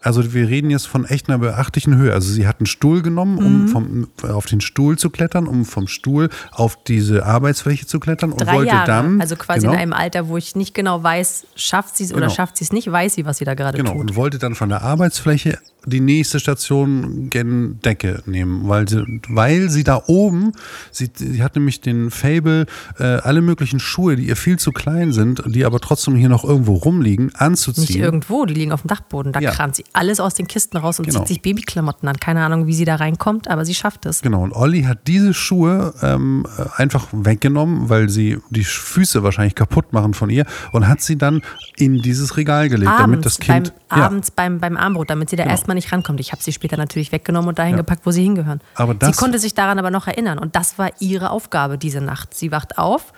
[0.03, 2.13] Also wir reden jetzt von echt einer beachtlichen Höhe.
[2.13, 3.69] Also sie hat einen Stuhl genommen, um Mhm.
[3.69, 8.43] vom, auf den Stuhl zu klettern, um vom Stuhl auf diese Arbeitsfläche zu klettern und
[8.43, 8.87] Drei wollte Jahre.
[8.87, 12.13] dann also quasi genau, in einem Alter, wo ich nicht genau weiß, schafft sie es
[12.13, 12.33] oder Genau.
[12.35, 14.01] schafft sie es nicht, weiß sie, was sie da gerade Genau, tut.
[14.03, 19.71] und wollte dann von der Arbeitsfläche die nächste Station gen Decke nehmen, weil sie, weil
[19.71, 20.53] sie da oben,
[20.91, 22.67] sie, sie hat nämlich den Fable,
[22.99, 26.45] äh, alle möglichen Schuhe, die ihr viel zu klein sind, die aber trotzdem hier noch
[26.45, 27.85] irgendwo rumliegen, anzuziehen.
[27.87, 29.33] Nicht irgendwo, die liegen auf dem Dachboden.
[29.33, 29.53] Da Ja.
[29.53, 31.21] kramt sie alles aus den Kisten raus und Genau.
[31.21, 32.17] zieht sich Babyklamotten an.
[32.19, 34.23] Keine Ahnung, wie sie da reinkommt, aber sie schafft es.
[34.23, 39.93] Genau, und Olli hat diese Schuhe ähm, einfach weggenommen, weil sie die Füße wahrscheinlich kaputt
[39.93, 41.43] machen von ihr und hat sie dann
[41.77, 43.73] in dieses Regal gelegt, damit das Kind.
[43.89, 45.53] beim, ja, abends beim, beim Armbrot, damit sie da Genau.
[45.53, 46.19] erstmal nicht rankommt.
[46.19, 47.77] Ich habe sie später natürlich weggenommen und dahin Ja.
[47.79, 48.61] gepackt, wo sie hingehören.
[48.75, 52.01] Aber sie das- konnte sich daran aber noch erinnern und das war ihre Aufgabe diese
[52.01, 52.35] Nacht.
[52.35, 53.13] Sie wacht auf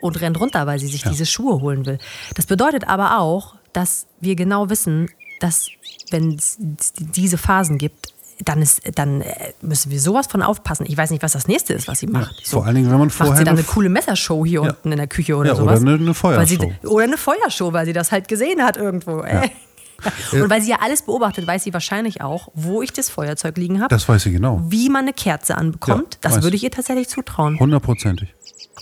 [0.00, 1.98] und rennt runter, weil sie sich diese Schuhe holen will.
[2.34, 5.10] Das bedeutet aber auch, dass wir genau wissen,
[5.40, 5.68] dass
[6.10, 6.56] wenn es
[6.98, 8.08] diese Phasen gibt,
[8.44, 10.84] dann, ist, dann äh, müssen wir sowas von aufpassen.
[10.88, 12.44] Ich weiß nicht, was das nächste ist, was sie macht.
[12.48, 14.70] vor allen Dingen, wenn man Macht vorher sie dann eine coole Messershow hier Ja.
[14.70, 15.80] unten in der Küche oder Ja, oder sowas?
[15.80, 16.06] eine- eine
[16.38, 16.88] Weil sie, Feuershow.
[16.88, 19.20] oder eine Feuershow, weil sie das halt gesehen hat irgendwo.
[19.20, 19.50] Ey.
[20.32, 23.80] Und weil sie ja alles beobachtet, weiß sie wahrscheinlich auch, wo ich das Feuerzeug liegen
[23.80, 24.62] habe, Das weiß sie genau.
[24.68, 26.14] wie man eine Kerze anbekommt.
[26.14, 26.62] Ja, das würde ich.
[26.62, 27.58] ich ihr tatsächlich zutrauen.
[27.58, 28.34] Hundertprozentig.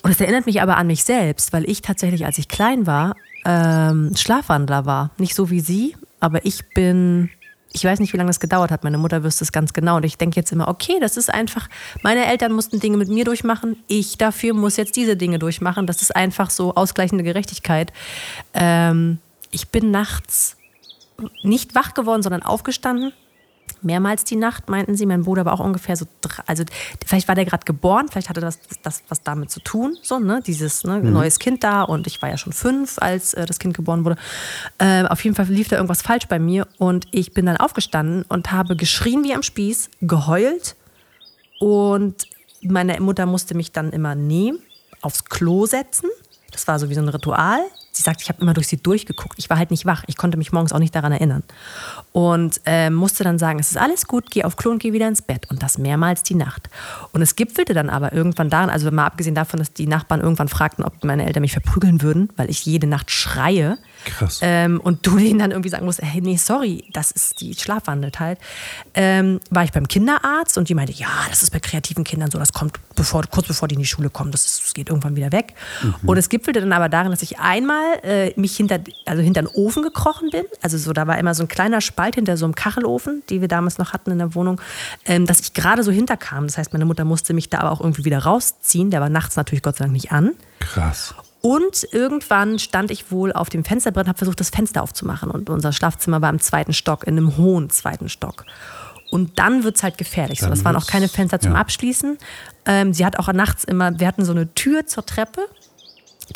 [0.02, 3.14] Und es erinnert mich aber an mich selbst, weil ich tatsächlich, als ich klein war,
[3.44, 5.10] ähm, Schlafwandler war.
[5.18, 7.30] Nicht so wie sie, aber ich bin,
[7.72, 8.84] ich weiß nicht, wie lange das gedauert hat.
[8.84, 9.96] Meine Mutter wüsste es ganz genau.
[9.96, 11.68] Und ich denke jetzt immer, okay, das ist einfach,
[12.02, 13.76] meine Eltern mussten Dinge mit mir durchmachen.
[13.88, 15.86] Ich dafür muss jetzt diese Dinge durchmachen.
[15.86, 17.92] Das ist einfach so ausgleichende Gerechtigkeit.
[18.54, 19.18] Ähm,
[19.50, 20.56] ich bin nachts
[21.42, 23.12] nicht wach geworden, sondern aufgestanden,
[23.82, 25.06] mehrmals die Nacht, meinten sie.
[25.06, 26.06] Mein Bruder war auch ungefähr so,
[26.46, 26.64] also
[27.06, 30.42] vielleicht war der gerade geboren, vielleicht hatte das, das was damit zu tun, so, ne,
[30.44, 31.12] dieses ne, Mhm.
[31.12, 34.16] neues Kind da und ich war ja schon fünf, als äh, das Kind geboren wurde.
[34.78, 38.24] Äh, auf jeden Fall lief da irgendwas falsch bei mir und ich bin dann aufgestanden
[38.28, 40.76] und habe geschrien wie am Spieß, geheult
[41.58, 42.26] und
[42.62, 44.58] meine Mutter musste mich dann immer nehmen,
[45.00, 46.10] aufs Klo setzen.
[46.52, 47.60] Das war so wie so ein Ritual.
[48.00, 49.34] Sie sagt, ich habe immer durch sie durchgeguckt.
[49.38, 50.04] Ich war halt nicht wach.
[50.06, 51.42] Ich konnte mich morgens auch nicht daran erinnern.
[52.12, 55.06] Und ähm, musste dann sagen, es ist alles gut, geh auf Klo und geh wieder
[55.06, 55.50] ins Bett.
[55.50, 56.70] Und das mehrmals die Nacht.
[57.12, 60.48] Und es gipfelte dann aber irgendwann daran, also mal abgesehen davon, dass die Nachbarn irgendwann
[60.48, 63.76] fragten, ob meine Eltern mich verprügeln würden, weil ich jede Nacht schreie.
[64.04, 64.40] Krass.
[64.42, 68.20] Ähm, und du denen dann irgendwie sagen musst, hey, nee, sorry, das ist die schlafwandelt
[68.20, 68.38] halt.
[68.94, 72.38] Ähm, war ich beim Kinderarzt und die meinte, ja, das ist bei kreativen Kindern so,
[72.38, 75.16] das kommt bevor, kurz bevor die in die Schule kommen, das, ist, das geht irgendwann
[75.16, 75.54] wieder weg.
[76.06, 79.48] Und es gipfelte dann aber darin, dass ich einmal äh, mich hinter, also hinter den
[79.48, 80.44] Ofen gekrochen bin.
[80.62, 83.48] Also so, da war immer so ein kleiner Spalt hinter so einem Kachelofen, die wir
[83.48, 84.60] damals noch hatten in der Wohnung,
[85.04, 86.46] ähm, dass ich gerade so hinterkam.
[86.46, 88.90] Das heißt, meine Mutter musste mich da aber auch irgendwie wieder rausziehen.
[88.90, 90.32] Der war nachts natürlich Gott sei Dank nicht an.
[90.60, 91.14] Krass.
[91.42, 95.30] Und irgendwann stand ich wohl auf dem Fensterbrett und habe versucht, das Fenster aufzumachen.
[95.30, 98.44] Und unser Schlafzimmer war im zweiten Stock, in einem hohen zweiten Stock.
[99.10, 100.40] Und dann wird es halt gefährlich.
[100.40, 101.58] So, Dann das waren auch keine Fenster zum ja.
[101.58, 102.18] Abschließen.
[102.66, 105.46] Ähm, sie hat auch nachts immer, wir hatten so eine Tür zur Treppe.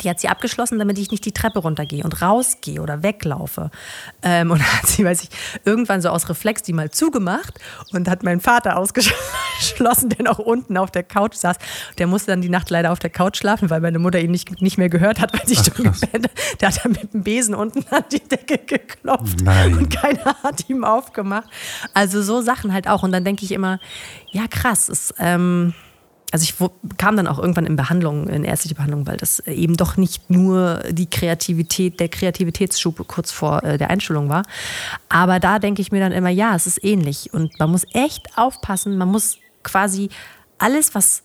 [0.01, 3.71] Die hat sie abgeschlossen, damit ich nicht die Treppe runtergehe und rausgehe oder weglaufe.
[4.23, 5.29] Ähm, und dann hat sie, weiß ich,
[5.63, 7.59] irgendwann so aus Reflex die mal zugemacht
[7.93, 8.77] und hat meinen Vater
[9.55, 11.57] ausgeschlossen, der noch unten auf der Couch saß.
[11.97, 14.61] Der musste dann die Nacht leider auf der Couch schlafen, weil meine Mutter ihn nicht,
[14.61, 16.29] nicht mehr gehört hat, weil sie schon gepennt.
[16.59, 19.77] Der hat dann mit dem Besen unten an die Decke geklopft Nein.
[19.77, 21.49] und keiner hat ihm aufgemacht.
[21.93, 23.03] Also so Sachen halt auch.
[23.03, 23.79] Und dann denke ich immer,
[24.31, 25.73] ja krass, ist, ähm,
[26.31, 29.95] also ich kam dann auch irgendwann in Behandlung, in ärztliche Behandlung, weil das eben doch
[29.95, 34.43] nicht nur die Kreativität, der Kreativitätsschub kurz vor äh, der Einstellung war.
[35.07, 37.33] Aber da denke ich mir dann immer, ja, es ist ähnlich.
[37.33, 40.09] Und man muss echt aufpassen, man muss quasi
[40.57, 41.23] alles, was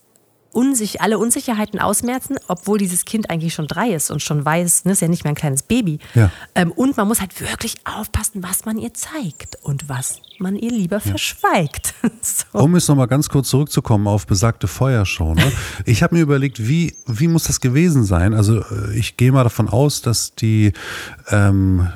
[0.52, 4.92] unsich, alle Unsicherheiten ausmerzen, obwohl dieses Kind eigentlich schon drei ist und schon weiß, ne,
[4.92, 5.98] ist ja nicht mehr ein kleines Baby.
[6.14, 6.30] Ja.
[6.54, 10.70] Ähm, und man muss halt wirklich aufpassen, was man ihr zeigt und was man ihr
[10.70, 11.94] lieber verschweigt.
[12.20, 12.58] so.
[12.58, 15.34] Um jetzt nochmal ganz kurz zurückzukommen auf besagte Feuershow.
[15.34, 15.52] Ne?
[15.84, 18.34] Ich habe mir überlegt, wie, wie muss das gewesen sein?
[18.34, 20.72] Also äh, ich gehe mal davon aus, dass die,
[21.28, 21.88] ähm,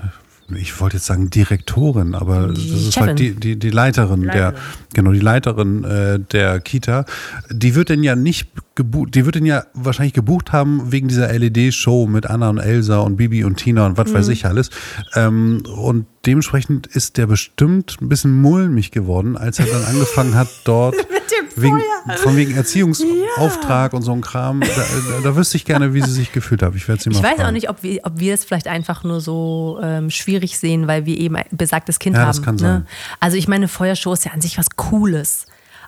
[0.57, 3.09] ich wollte jetzt sagen Direktorin, aber Die das ist Chefin.
[3.09, 4.61] halt die, die, die Leiterin, der, Leiterin.
[4.93, 7.05] genau, die Leiterin äh, der Kita.
[7.51, 11.33] Die wird denn ja nicht gebucht, die wird denn ja wahrscheinlich gebucht haben wegen dieser
[11.33, 14.15] LED-Show mit Anna und Elsa und Bibi und Tina und was Mhm.
[14.15, 14.71] weiß ich alles.
[15.15, 20.49] Ähm, und dementsprechend ist der bestimmt ein bisschen mulmig geworden, als er dann angefangen hat,
[20.65, 21.81] dort dem wegen,
[22.17, 24.61] von wegen Erziehungsauftrag und so ein Kram.
[24.61, 26.75] Da, da, da wüsste ich gerne, wie sie sich gefühlt hat.
[26.75, 27.49] Ich werde sie mal Ich weiß fragen.
[27.49, 31.07] auch nicht, ob wir, ob wir es vielleicht einfach nur so ähm, schwierig sehen, weil
[31.07, 32.29] wir eben ein besagtes Kind Ja, haben.
[32.29, 32.61] das kann ne?
[32.61, 32.87] sein.
[33.21, 35.47] Also ich meine, Feuershow ist ja an sich was Cooles.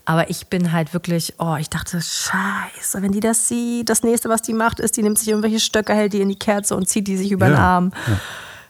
[0.08, 4.28] Aber ich bin halt wirklich, oh, ich dachte, scheiße, wenn die das sieht, das nächste,
[4.28, 6.88] was die macht, ist, die nimmt sich irgendwelche Stöcke, hält die in die Kerze und
[6.88, 7.92] zieht die sich über den Ja, Arm.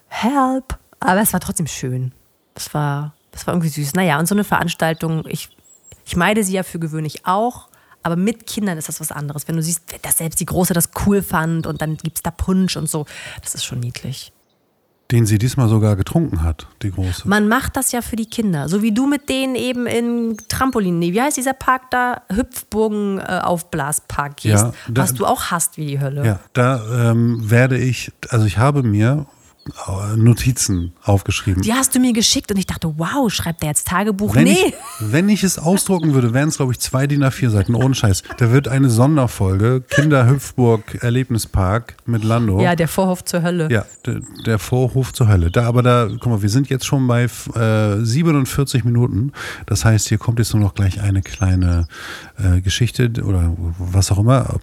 [0.08, 0.78] Help.
[1.00, 2.12] Aber es war trotzdem schön.
[2.54, 3.94] Es war, das war irgendwie süß.
[3.94, 5.50] Naja, und so eine Veranstaltung, ich,
[6.06, 7.68] ich meide sie ja für gewöhnlich auch.
[8.02, 9.48] Aber mit Kindern ist das was anderes.
[9.48, 12.30] Wenn du siehst, dass selbst die Große das cool fand und dann gibt es da
[12.30, 13.04] Punsch und so,
[13.42, 14.32] das ist schon niedlich.
[15.10, 17.28] Den sie diesmal sogar getrunken hat, die große.
[17.28, 18.68] Man macht das ja für die Kinder.
[18.68, 22.22] So wie du mit denen eben in Trampolin, nee, wie heißt dieser Park da?
[22.32, 24.64] Hüpfburgen äh, Aufblaspark gehst.
[24.64, 26.24] Ja, da- was du auch hast wie die Hölle.
[26.24, 29.26] Ja, da ähm, werde ich, also ich habe mir
[30.16, 31.62] Notizen aufgeschrieben.
[31.62, 34.34] Die hast du mir geschickt und ich dachte, wow, schreibt der jetzt Tagebuch?
[34.34, 34.56] Wenn, nee.
[34.68, 37.94] ich, wenn ich es ausdrucken würde, wären es, glaube ich, zwei DIN A4 Seiten, ohne
[37.94, 38.22] Scheiß.
[38.38, 42.60] Da wird eine Sonderfolge, Kinderhüpfburg Erlebnispark mit Lando.
[42.60, 43.68] Ja, der Vorhof zur Hölle.
[43.70, 45.50] Ja, der, der Vorhof zur Hölle.
[45.50, 49.32] Da, aber da, guck mal, wir sind jetzt schon bei äh, 47 Minuten.
[49.66, 51.88] Das heißt, hier kommt jetzt nur noch gleich eine kleine
[52.38, 54.58] äh, Geschichte oder was auch immer.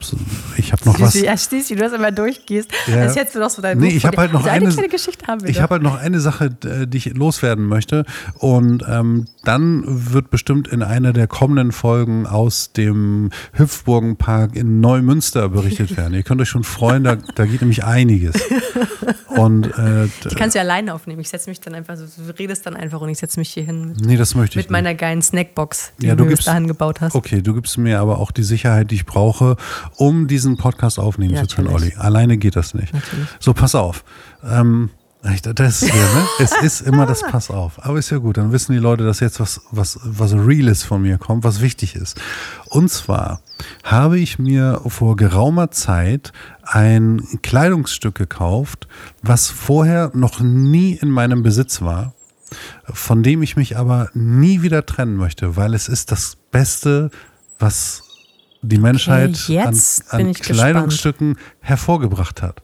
[0.58, 1.14] Ich habe noch was.
[1.14, 2.70] Süßi, ja, siehst du, du das immer durchgehst.
[2.88, 3.02] Ja.
[3.02, 5.28] Als hättest du noch so dein Nee, Buch ich habe halt noch eine, eine Geschichte
[5.28, 8.06] haben wir ich habe halt noch eine Sache, äh, die ich loswerden möchte.
[8.36, 15.50] Und ähm, dann wird bestimmt in einer der kommenden Folgen aus dem Hüpfburgenpark in Neumünster
[15.50, 16.14] berichtet werden.
[16.14, 18.36] Ihr könnt euch schon freuen, da, da geht nämlich einiges.
[19.36, 21.20] Und äh, Die kannst du ja alleine aufnehmen.
[21.22, 23.64] Ich setze mich dann einfach so, du redest dann einfach und ich setze mich hier
[23.64, 26.48] hin mit, nee, das möchte ich mit meiner geilen Snackbox, die Ja, du bis gibst-
[26.48, 27.16] dahin gebaut hast.
[27.16, 29.58] Okay, du gibst mir aber auch die Sicherheit, die ich brauche,
[29.96, 31.70] um diesen Podcast aufnehmen Ja, zu können.
[31.70, 31.94] Olli.
[31.98, 32.94] Alleine geht das nicht.
[32.94, 33.28] Natürlich.
[33.40, 34.04] So, pass auf.
[34.44, 34.90] Ähm,
[35.24, 36.28] das ist hier, ne?
[36.40, 37.84] Es ist immer das Pass auf.
[37.86, 41.02] Aber ist ja gut, dann wissen die Leute, dass jetzt was, was, was Reales von
[41.02, 42.20] mir kommt, was wichtig ist.
[42.70, 43.42] Und zwar
[43.84, 46.34] habe ich mir vor geraumer Zeit
[46.64, 48.88] ein Kleidungsstück gekauft,
[49.22, 52.14] was vorher noch nie in meinem Besitz war.
[52.92, 57.10] von dem ich mich aber nie wieder trennen möchte, weil es ist das Beste,
[57.58, 58.04] was
[58.62, 62.62] die Menschheit jetzt an, an Kleidungsstücken hervorgebracht hat.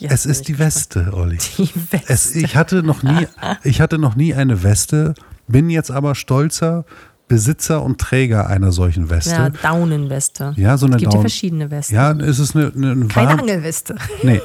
[0.00, 0.58] Jetzt es ist die.
[0.58, 1.38] Weste, Olli.
[1.58, 2.12] Die Weste.
[2.12, 3.26] Es, ich, hatte noch nie,
[3.64, 5.14] ich hatte noch nie eine Weste,
[5.46, 6.84] bin jetzt aber stolzer
[7.28, 9.52] Besitzer und Träger einer solchen ja, Weste.
[9.62, 10.52] Daunenweste.
[10.56, 11.94] Ja, so eine es gibt ja Down- verschiedene Westen.
[11.94, 13.94] Ja, es ist eine, eine, eine Keine warm- Angelweste.
[14.24, 14.40] Nee,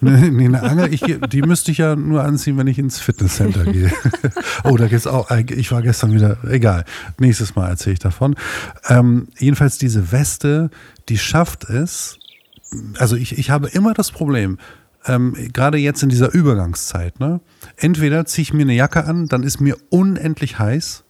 [0.00, 3.64] nee, nee eine Angel, ich, die müsste ich ja nur anziehen, wenn ich ins Fitnesscenter
[3.64, 3.92] gehe.
[4.64, 6.86] oh, da geht's auch, ich war gestern wieder, egal,
[7.18, 8.34] nächstes Mal erzähle ich davon.
[8.88, 10.70] Ähm, jedenfalls diese Weste,
[11.10, 12.18] die schafft es,
[12.98, 14.56] also ich, ich habe immer das Problem,
[15.06, 17.40] ähm, gerade jetzt in dieser Übergangszeit, ne?
[17.76, 21.04] entweder ziehe ich mir eine Jacke an, dann ist mir unendlich heiß,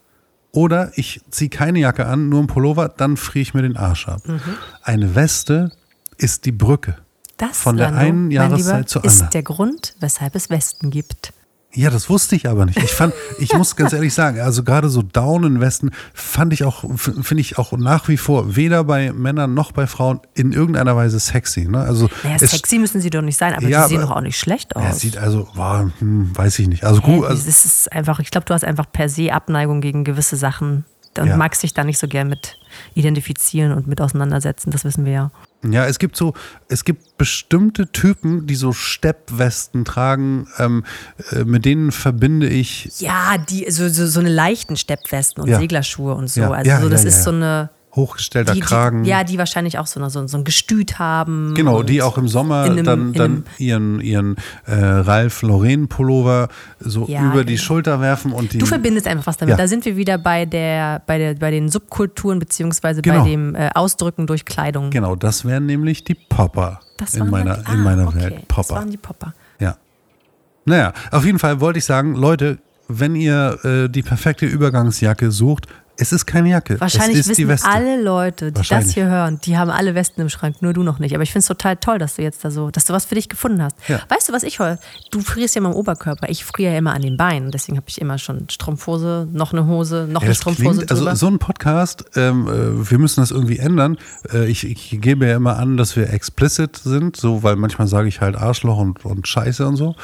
[0.51, 4.07] oder ich ziehe keine Jacke an, nur ein Pullover, dann friere ich mir den Arsch
[4.07, 4.27] ab.
[4.27, 4.41] Mhm.
[4.83, 5.71] Eine Weste
[6.17, 6.97] ist die Brücke.
[7.37, 9.31] Das, Von der Lando, einen Jahreszeit Lieber, zur ist anderen.
[9.31, 11.33] der Grund, weshalb es Westen gibt.
[11.73, 12.77] Ja, das wusste ich aber nicht.
[12.77, 17.39] Ich fand, ich muss ganz ehrlich sagen, also gerade so Daunenwesten fand ich auch, finde
[17.41, 21.67] ich auch nach wie vor weder bei Männern noch bei Frauen in irgendeiner Weise sexy.
[21.67, 21.79] Ne?
[21.79, 24.21] Also Naja, es, sexy müssen sie doch nicht sein, aber Ja, die sehen doch auch
[24.21, 24.83] nicht schlecht aus.
[24.83, 26.83] Ja, sieht also, boah, hm, weiß ich nicht.
[26.83, 30.03] Also gut, also, es ist einfach, ich glaube, du hast einfach per se Abneigung gegen
[30.03, 30.85] gewisse Sachen
[31.17, 31.37] und Ja.
[31.37, 32.57] magst dich da nicht so gern mit
[32.95, 35.31] identifizieren und mit auseinandersetzen, das wissen wir ja.
[35.63, 36.33] Ja, es gibt so,
[36.69, 40.83] es gibt bestimmte Typen, die so Steppwesten tragen, ähm,
[41.31, 45.59] äh, mit denen verbinde ich Ja, die, so, so, so eine leichten Steppwesten und Ja.
[45.59, 46.41] Seglerschuhe und so.
[46.41, 46.51] Ja.
[46.51, 47.69] Also Ja, so, das ist so eine.
[47.95, 49.03] Hochgestellter Die, Kragen.
[49.03, 51.53] Die, ja, die wahrscheinlich auch so, eine, so, so ein Gestüt haben.
[51.55, 54.35] Genau, die auch im Sommer in einem- dann, in dann ihren, ihren
[54.65, 56.47] äh, Ralph Lauren Pullover
[56.79, 57.63] so Ja, über die genau.
[57.65, 58.59] Schulter werfen und die.
[58.59, 59.51] Du verbindest einfach was damit.
[59.51, 59.57] Ja.
[59.57, 63.23] Da sind wir wieder bei der, bei der, bei den Subkulturen beziehungsweise Genau.
[63.23, 64.89] bei dem äh, Ausdrücken durch Kleidung.
[64.89, 68.21] genau, das wären nämlich die Popper Das in waren meiner, die- in ah, meiner okay.
[68.21, 68.35] Welt.
[68.47, 68.75] Das Popper.
[68.75, 69.33] waren die Popper.
[69.59, 69.75] Ja.
[70.65, 75.67] Naja, auf jeden Fall wollte ich sagen, Leute, wenn ihr äh, die perfekte Übergangsjacke sucht,
[75.97, 76.79] es ist keine Jacke.
[76.79, 77.69] Wahrscheinlich es ist die wissen Weste.
[77.69, 80.99] alle Leute, die das hier hören, die haben alle Westen im Schrank, nur du noch
[80.99, 81.13] nicht.
[81.13, 83.15] Aber ich finde es total toll, dass du jetzt da so, dass du was für
[83.15, 83.75] dich gefunden hast.
[83.87, 83.99] Ja.
[84.09, 84.79] Weißt du, was ich heute?
[85.11, 86.29] Du frierst ja immer am Oberkörper.
[86.29, 87.51] Ich friere ja immer an den Beinen.
[87.51, 91.13] Deswegen habe ich immer schon Strumpfhose, noch eine Hose, noch Ja, eine Strumpfhose klingt, also
[91.15, 93.97] so ein Podcast, ähm, äh, wir müssen das irgendwie ändern.
[94.31, 98.07] Äh, ich, ich gebe ja immer an, dass wir explicit sind, so, weil manchmal sage
[98.07, 99.95] ich halt Arschloch und, und Scheiße und so.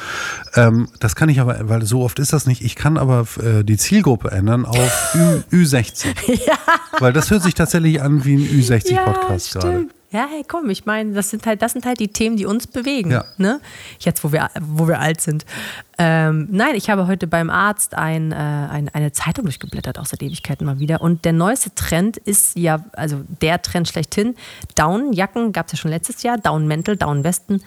[0.54, 2.62] Ähm, das kann ich aber, weil so oft ist das nicht.
[2.62, 5.42] Ich kann aber äh, die Zielgruppe ändern auf Ü,
[5.78, 6.14] Ü60.
[7.00, 9.68] Weil das hört sich tatsächlich an wie ein Ü60-Podcast gerade.
[9.68, 9.94] stimmt.
[10.10, 12.66] Ja, hey, komm, ich meine, das sind halt, das sind halt die Themen, die uns
[12.66, 13.10] bewegen.
[13.10, 13.26] Ja.
[13.36, 13.60] Ne?
[13.98, 15.44] Jetzt, wo wir, wo wir alt sind.
[15.98, 20.64] Ähm, nein, ich habe heute beim Arzt ein, äh, ein, eine Zeitung durchgeblättert, seit Ewigkeiten
[20.64, 21.02] mal wieder.
[21.02, 24.34] Und der neueste Trend ist ja, also der Trend schlechthin,
[24.76, 27.62] Downjacken gab es ja schon letztes Jahr, Downmäntel, Downwesten.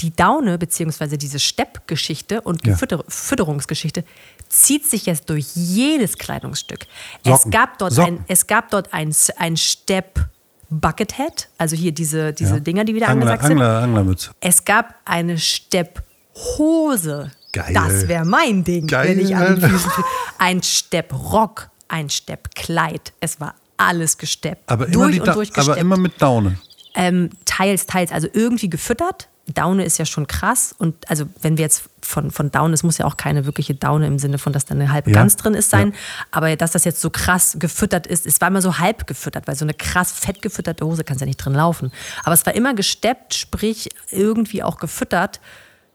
[0.00, 2.72] Die Daune, beziehungsweise diese Steppgeschichte und Ja.
[2.72, 4.04] Gefütter Fütterungsgeschichte,
[4.48, 6.86] zieht sich jetzt durch jedes Kleidungsstück.
[7.24, 7.50] Es Socken.
[7.50, 8.18] gab dort Socken.
[8.18, 10.20] ein, es gab dort ein, ein Stepp
[10.68, 12.60] Buckethead, also hier diese, diese Ja.
[12.60, 13.60] Dinger, die wieder Angler, angesagt sind.
[13.60, 14.30] Angler, Anglermütze.
[14.40, 17.30] Es gab eine Stepphose.
[17.52, 17.72] Geil.
[17.72, 19.10] Das wäre mein Ding, Geil.
[19.10, 19.90] wenn ich an den Füßen
[20.38, 23.12] Ein Stepprock, ein Steppkleid.
[23.20, 24.70] Es war alles gesteppt.
[24.70, 25.80] Aber immer, durch und durch aber gesteppt.
[25.80, 26.58] immer mit Daune.
[26.94, 29.28] Ähm, teils, teils, also irgendwie gefüttert.
[29.46, 30.74] Daune ist ja schon krass.
[30.76, 34.06] Und also, wenn wir jetzt von, von Daune, es muss ja auch keine wirkliche Daune
[34.06, 35.16] im Sinne von, dass da eine halbe Ja.
[35.16, 35.90] Gans drin ist, sein.
[35.90, 35.98] Ja.
[36.30, 39.56] Aber dass das jetzt so krass gefüttert ist, es war immer so halb gefüttert, weil
[39.56, 41.92] so eine krass fett gefütterte Hose kannst ja nicht drin laufen.
[42.24, 45.40] Aber es war immer gesteppt, sprich irgendwie auch gefüttert.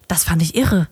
[0.07, 0.88] Das fand ich irre.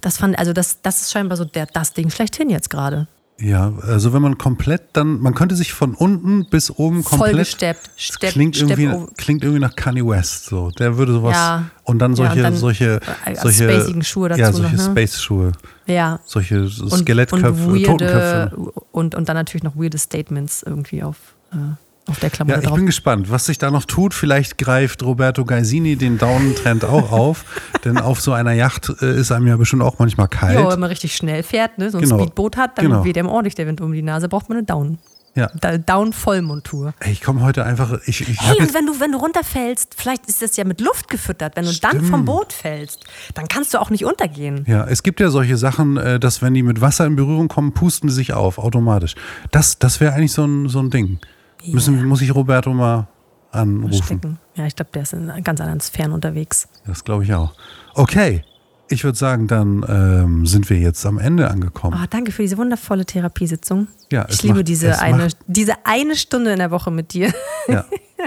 [0.00, 3.08] Das fand, also das, das ist scheinbar so der, das Ding schlechthin jetzt gerade.
[3.40, 7.30] Ja, also wenn man komplett dann, man könnte sich von unten bis oben komplett.
[7.30, 7.90] Vollgesteppt.
[7.96, 10.46] Stepp- klingt, Stepp- irgendwie, klingt irgendwie nach Kanye West.
[10.46, 10.70] So.
[10.72, 11.34] Der würde sowas.
[11.36, 11.64] Ja.
[11.84, 13.00] Und dann Ja, solche, und dann, solche,
[13.40, 14.82] solche spacigen Schuhe dazu Ja, noch, solche ne?
[14.82, 15.52] Space-Schuhe.
[15.86, 16.18] Ja.
[16.26, 18.52] Solche so und, Skelettköpfe, und Totenköpfe.
[18.56, 21.16] weirde, und, und dann natürlich noch weirde Statements irgendwie auf,
[21.52, 21.56] äh,
[22.08, 22.76] auf der Klamotte Ja, ich drauf.
[22.76, 24.14] bin gespannt, was sich da noch tut.
[24.14, 27.44] Vielleicht greift Roberto Gaisini den Daunentrend auch auf.
[27.84, 30.58] Denn auf so einer Yacht äh, ist einem ja bestimmt auch manchmal kalt.
[30.58, 32.18] Ja, wenn man richtig schnell fährt, ne, so ein Genau.
[32.18, 33.04] Speedboot hat, dann Genau.
[33.04, 34.98] weht einem ordentlich der Wind um die Nase, braucht man eine Down.
[35.34, 35.48] Ja.
[35.60, 36.94] Da- Down-Vollmontur.
[37.00, 37.98] Ey, ich komme heute einfach.
[38.06, 41.08] Ich, ich Hey, und wenn du, wenn du runterfällst, vielleicht ist das ja mit Luft
[41.08, 42.06] gefüttert, wenn du dann Stimmt.
[42.08, 43.04] vom Boot fällst,
[43.34, 44.64] dann kannst du auch nicht untergehen.
[44.66, 47.72] ja, es gibt ja solche Sachen, äh, dass wenn die mit Wasser in Berührung kommen,
[47.72, 49.14] pusten die sich auf, automatisch.
[49.52, 51.20] Das, das wäre eigentlich so ein, so ein Ding.
[51.66, 53.06] Müssen, muss ich Roberto mal
[53.50, 54.02] anrufen.
[54.02, 54.38] Stecken.
[54.54, 56.68] Ja, ich glaube, der ist in ganz anderen Sphären unterwegs.
[56.86, 57.52] Das glaube ich auch.
[57.94, 58.44] Okay,
[58.90, 61.98] Ich würde sagen, dann ähm, sind wir jetzt am Ende angekommen.
[62.02, 63.88] Oh, danke für diese wundervolle Therapiesitzung.
[64.10, 67.12] Ja, ich liebe macht- diese es eine, macht- diese eine Stunde in der Woche mit
[67.12, 67.32] dir.
[67.68, 67.84] Ja.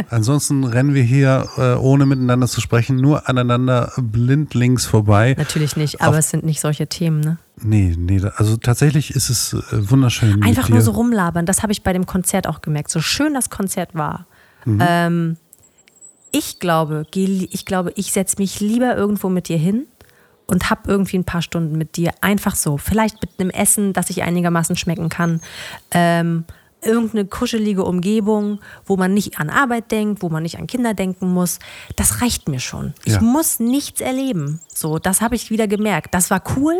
[0.09, 5.34] Ansonsten rennen wir hier, äh, ohne miteinander zu sprechen, nur aneinander blindlings vorbei.
[5.38, 7.38] Natürlich nicht, aber Auf- es sind nicht solche Themen, ne?
[7.64, 10.36] Nee, nee, also tatsächlich ist es äh, wunderschön.
[10.39, 12.89] mit Einfach nur so rumlabern, das habe ich bei dem Konzert auch gemerkt.
[12.91, 14.28] So schön das Konzert war.
[14.80, 15.38] Ähm,
[16.32, 19.88] ich glaube, ich glaube, ich setze mich lieber irgendwo mit dir hin
[20.51, 22.11] und habe irgendwie ein paar Stunden mit dir.
[22.19, 22.77] Einfach so.
[22.77, 25.39] Vielleicht mit einem Essen, das ich einigermaßen schmecken kann.
[25.91, 26.43] Ähm,
[26.81, 31.31] irgendeine kuschelige Umgebung, wo man nicht an Arbeit denkt, wo man nicht an Kinder denken
[31.31, 31.59] muss.
[31.95, 32.93] Das reicht mir schon.
[33.05, 33.21] Ich Ja.
[33.21, 34.59] muss nichts erleben.
[34.73, 36.13] So, das habe ich wieder gemerkt.
[36.13, 36.75] Das war cool,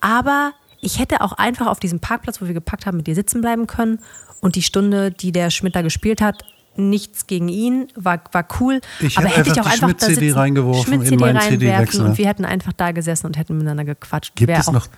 [0.00, 3.40] aber ich hätte auch einfach auf diesem Parkplatz, wo wir gepackt haben, mit dir sitzen
[3.40, 4.00] bleiben können.
[4.40, 6.44] Und die Stunde, die der Schmidt da gespielt hat,
[6.78, 8.80] nichts gegen ihn, war, war cool.
[9.00, 12.04] Ich aber hätte ich auch die einfach da sitzen, reingeworfen in meinen reinwerfen CD-Wechsler.
[12.06, 14.34] Und wir hätten einfach da gesessen und hätten miteinander gequatscht.
[14.36, 14.88] Gibt Wär es noch,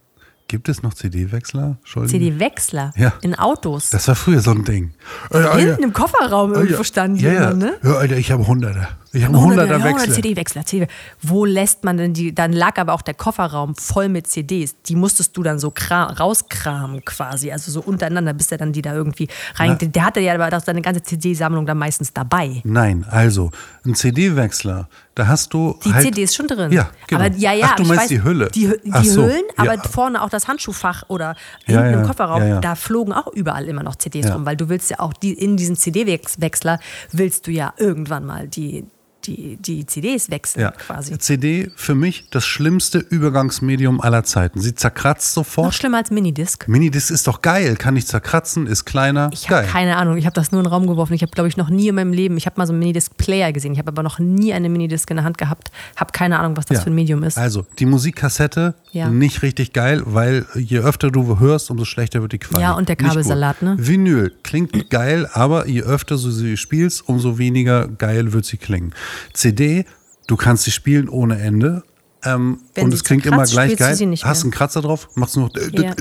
[0.48, 1.78] gibt es noch CD-Wechsler?
[1.84, 3.12] CD-Wechsler Ja.
[3.22, 3.90] in Autos.
[3.90, 4.92] Das war früher so ein Ding.
[5.30, 7.52] Äh, Hinten im Kofferraum irgendwo standen ja, ja.
[7.54, 7.74] ne?
[7.82, 8.88] ja, Alter, ich habe Hunderter.
[9.12, 10.12] Ich habe 100 Hunderter Wechsel.
[10.12, 10.66] CD-Wechsler.
[10.66, 10.86] CD.
[11.22, 12.34] Wo lässt man denn die?
[12.34, 14.76] Dann lag aber auch der Kofferraum voll mit CDs.
[14.82, 18.82] Die musstest du dann so kra- rauskramen quasi, also so untereinander, bis der dann die
[18.82, 19.78] da irgendwie rein.
[19.80, 22.60] Der hatte ja aber auch seine ganze CD-Sammlung dann meistens dabei.
[22.64, 23.50] Nein, also
[23.86, 26.70] ein CD-Wechsler, da hast du Die halt, CD ist schon drin.
[26.70, 27.22] Ja, genau.
[27.24, 28.50] Aber ja, ja, Ach, du aber meinst weiß, die Hülle?
[28.54, 28.70] Die,
[29.02, 29.82] die so, Hüllen, aber ja.
[29.84, 31.34] vorne auch das Handschuhfach oder
[31.66, 32.60] Ja, hinten ja, im Kofferraum, ja, ja.
[32.60, 34.34] da flogen auch überall immer noch CDs Ja.
[34.34, 36.78] rum, weil du willst ja auch die, in diesen CD-Wechsler
[37.10, 38.84] willst du ja irgendwann mal die,
[39.28, 40.70] die, die CDs wechseln ja.
[40.70, 41.16] quasi.
[41.18, 44.60] CD für mich das schlimmste Übergangsmedium aller Zeiten.
[44.60, 45.74] Sie zerkratzt Noch sofort.
[45.74, 46.66] schlimmer als Minidisc.
[46.68, 49.30] Minidisc ist doch geil, kann nicht zerkratzen, ist kleiner.
[49.32, 51.12] Ich habe keine Ahnung, ich habe das nur in den Raum geworfen.
[51.14, 53.52] Ich habe, glaube ich, noch nie in meinem Leben, ich habe mal so einen Minidisc-Player
[53.52, 56.56] gesehen, ich habe aber noch nie eine Minidisc in der Hand gehabt, habe keine Ahnung,
[56.56, 56.84] was das Ja.
[56.84, 57.36] für ein Medium ist.
[57.38, 59.08] Also, die Musikkassette Ja.
[59.10, 62.62] nicht richtig geil, weil je öfter du hörst, umso schlechter wird die Qualität.
[62.62, 63.76] Ja, und der Kabelsalat, ne?
[63.78, 68.94] Vinyl klingt geil, aber je öfter du sie spielst, umso weniger geil wird sie klingen.
[69.32, 69.84] CD,
[70.26, 71.82] du kannst sie spielen ohne Ende.
[72.24, 73.94] Ähm, und es klingt immer gleich geil.
[73.94, 75.94] sie nicht Hast einen Kratzer drauf, machst nur Ja.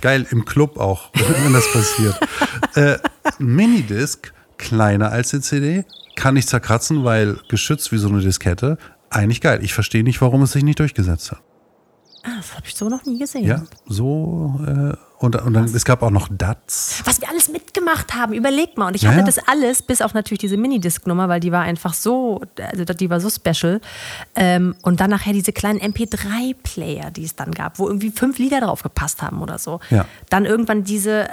[0.00, 1.10] geil im Club auch,
[1.44, 2.18] wenn das passiert.
[2.74, 2.98] äh,
[3.38, 5.84] Minidisc, kleiner als die CD,
[6.16, 8.76] kann nicht zerkratzen, weil geschützt wie so eine Diskette.
[9.10, 9.60] Eigentlich geil.
[9.62, 11.40] Ich verstehe nicht, warum es sich nicht durchgesetzt hat.
[12.28, 13.44] Ah, das habe ich so noch nie gesehen.
[13.44, 14.60] Ja, so.
[14.66, 17.02] Äh, und, und dann, es gab auch noch DATS.
[17.04, 18.86] Was wir alles mitgemacht haben, überleg mal.
[18.86, 19.24] Und ich hatte ja.
[19.24, 23.20] das alles, bis auf natürlich diese Minidisc-Nummer, weil die war einfach so, also die war
[23.20, 23.80] so special.
[24.36, 28.60] Ähm, und dann nachher diese kleinen MP3-Player, die es dann gab, wo irgendwie fünf Lieder
[28.60, 29.80] drauf gepasst haben oder so.
[29.90, 30.06] Ja.
[30.30, 31.28] Dann irgendwann diese,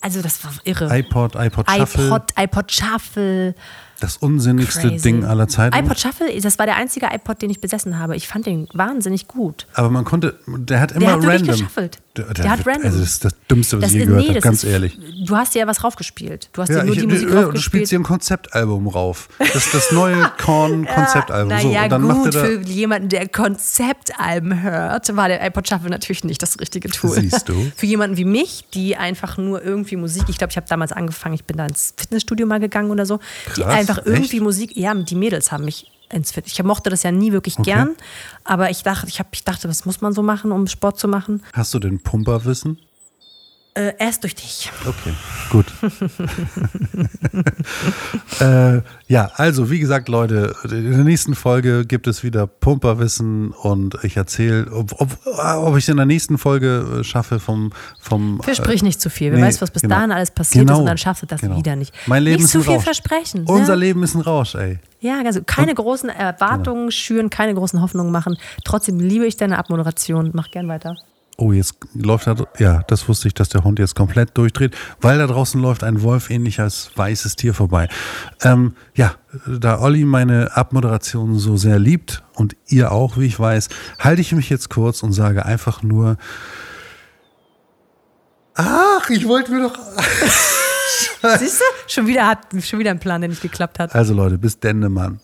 [0.00, 0.88] also das war irre.
[0.98, 2.06] iPod, iPod Shuffle.
[2.06, 3.54] iPod, iPod Shuffle.
[4.00, 5.02] Das unsinnigste Crazy.
[5.02, 5.76] Ding aller Zeiten.
[5.76, 8.14] iPod Shuffle, das war der einzige iPod, den ich besessen habe.
[8.14, 9.66] Ich fand den wahnsinnig gut.
[9.74, 11.46] Aber man konnte, der hat immer Der hat random.
[11.48, 11.98] geshuffelt.
[12.24, 12.84] Der, Der hat random.
[12.86, 14.98] Also das ist das Dümmste, was Das ich je gehört nee, habe, ganz ist, ehrlich.
[15.26, 16.50] Du hast dir ja was raufgespielt.
[16.52, 17.64] Du hast Ja, dir nur ich, die Musik ja, du raufgespielt.
[17.64, 19.28] spielst hier ein Konzeptalbum rauf.
[19.38, 21.48] Das ist das neue Korn-Konzeptalbum.
[21.48, 25.28] Na so, ja, und dann macht gut, er da, für jemanden, der Konzeptalben hört, war
[25.28, 27.10] der iPod Shuffle natürlich nicht das richtige Tool.
[27.10, 27.54] Siehst du.
[27.76, 31.34] Für jemanden wie mich, die einfach nur irgendwie Musik, ich glaube, ich habe damals angefangen,
[31.34, 33.20] ich bin da ins Fitnessstudio mal gegangen oder so,
[33.56, 34.42] die Krass, einfach irgendwie echt?
[34.42, 36.46] Musik, ja, die Mädels haben mich ins Fit.
[36.46, 37.96] Ich mochte das ja nie wirklich gern,
[38.44, 41.08] aber ich dachte, ich, hab, ich dachte, was muss man so machen, um Sport zu
[41.08, 41.42] machen?
[41.52, 42.78] hast du den Pumperwissen?
[43.78, 44.72] Äh, erst durch dich.
[44.84, 45.14] Okay,
[45.50, 45.66] gut.
[48.40, 53.96] äh, ja, also wie gesagt, Leute, in der nächsten Folge gibt es wieder Pumperwissen und
[54.02, 57.70] ich erzähle, ob, ob, ob ich es in der nächsten Folge äh, schaffe vom...
[58.00, 59.30] vom Versprich nicht zu viel.
[59.30, 59.94] Wer nee, weiß, was bis genau.
[59.94, 61.56] dahin alles passiert ist Genau, und dann schaffst du das genau.
[61.56, 61.94] wieder nicht.
[62.06, 62.82] Mein Leben nicht ist zu viel Rausch.
[62.82, 63.44] versprechen.
[63.46, 63.82] Unser ne?
[63.82, 64.80] Leben ist ein Rausch, ey.
[64.98, 68.36] Ja, also keine großen Erwartungen schüren, keine großen Hoffnungen machen.
[68.64, 70.32] Trotzdem liebe ich deine Abmoderation.
[70.34, 70.96] Mach gern weiter.
[71.40, 75.18] Oh, jetzt läuft da, ja, das wusste ich, dass der Hund jetzt komplett durchdreht, weil
[75.18, 77.88] da draußen läuft ein Wolf ähnliches weißes Tier vorbei.
[78.42, 79.14] Ähm, ja,
[79.46, 83.68] da Olli meine Abmoderation so sehr liebt und ihr auch, wie ich weiß,
[84.00, 86.16] halte ich mich jetzt kurz und sage einfach nur,
[88.54, 89.78] ach, ich wollte mir doch,
[91.38, 91.64] Siehst du?
[91.86, 93.94] Schon wieder, hat, schon wieder ein Plan, der nicht geklappt hat.
[93.94, 95.20] also Leute, bis Dendemann.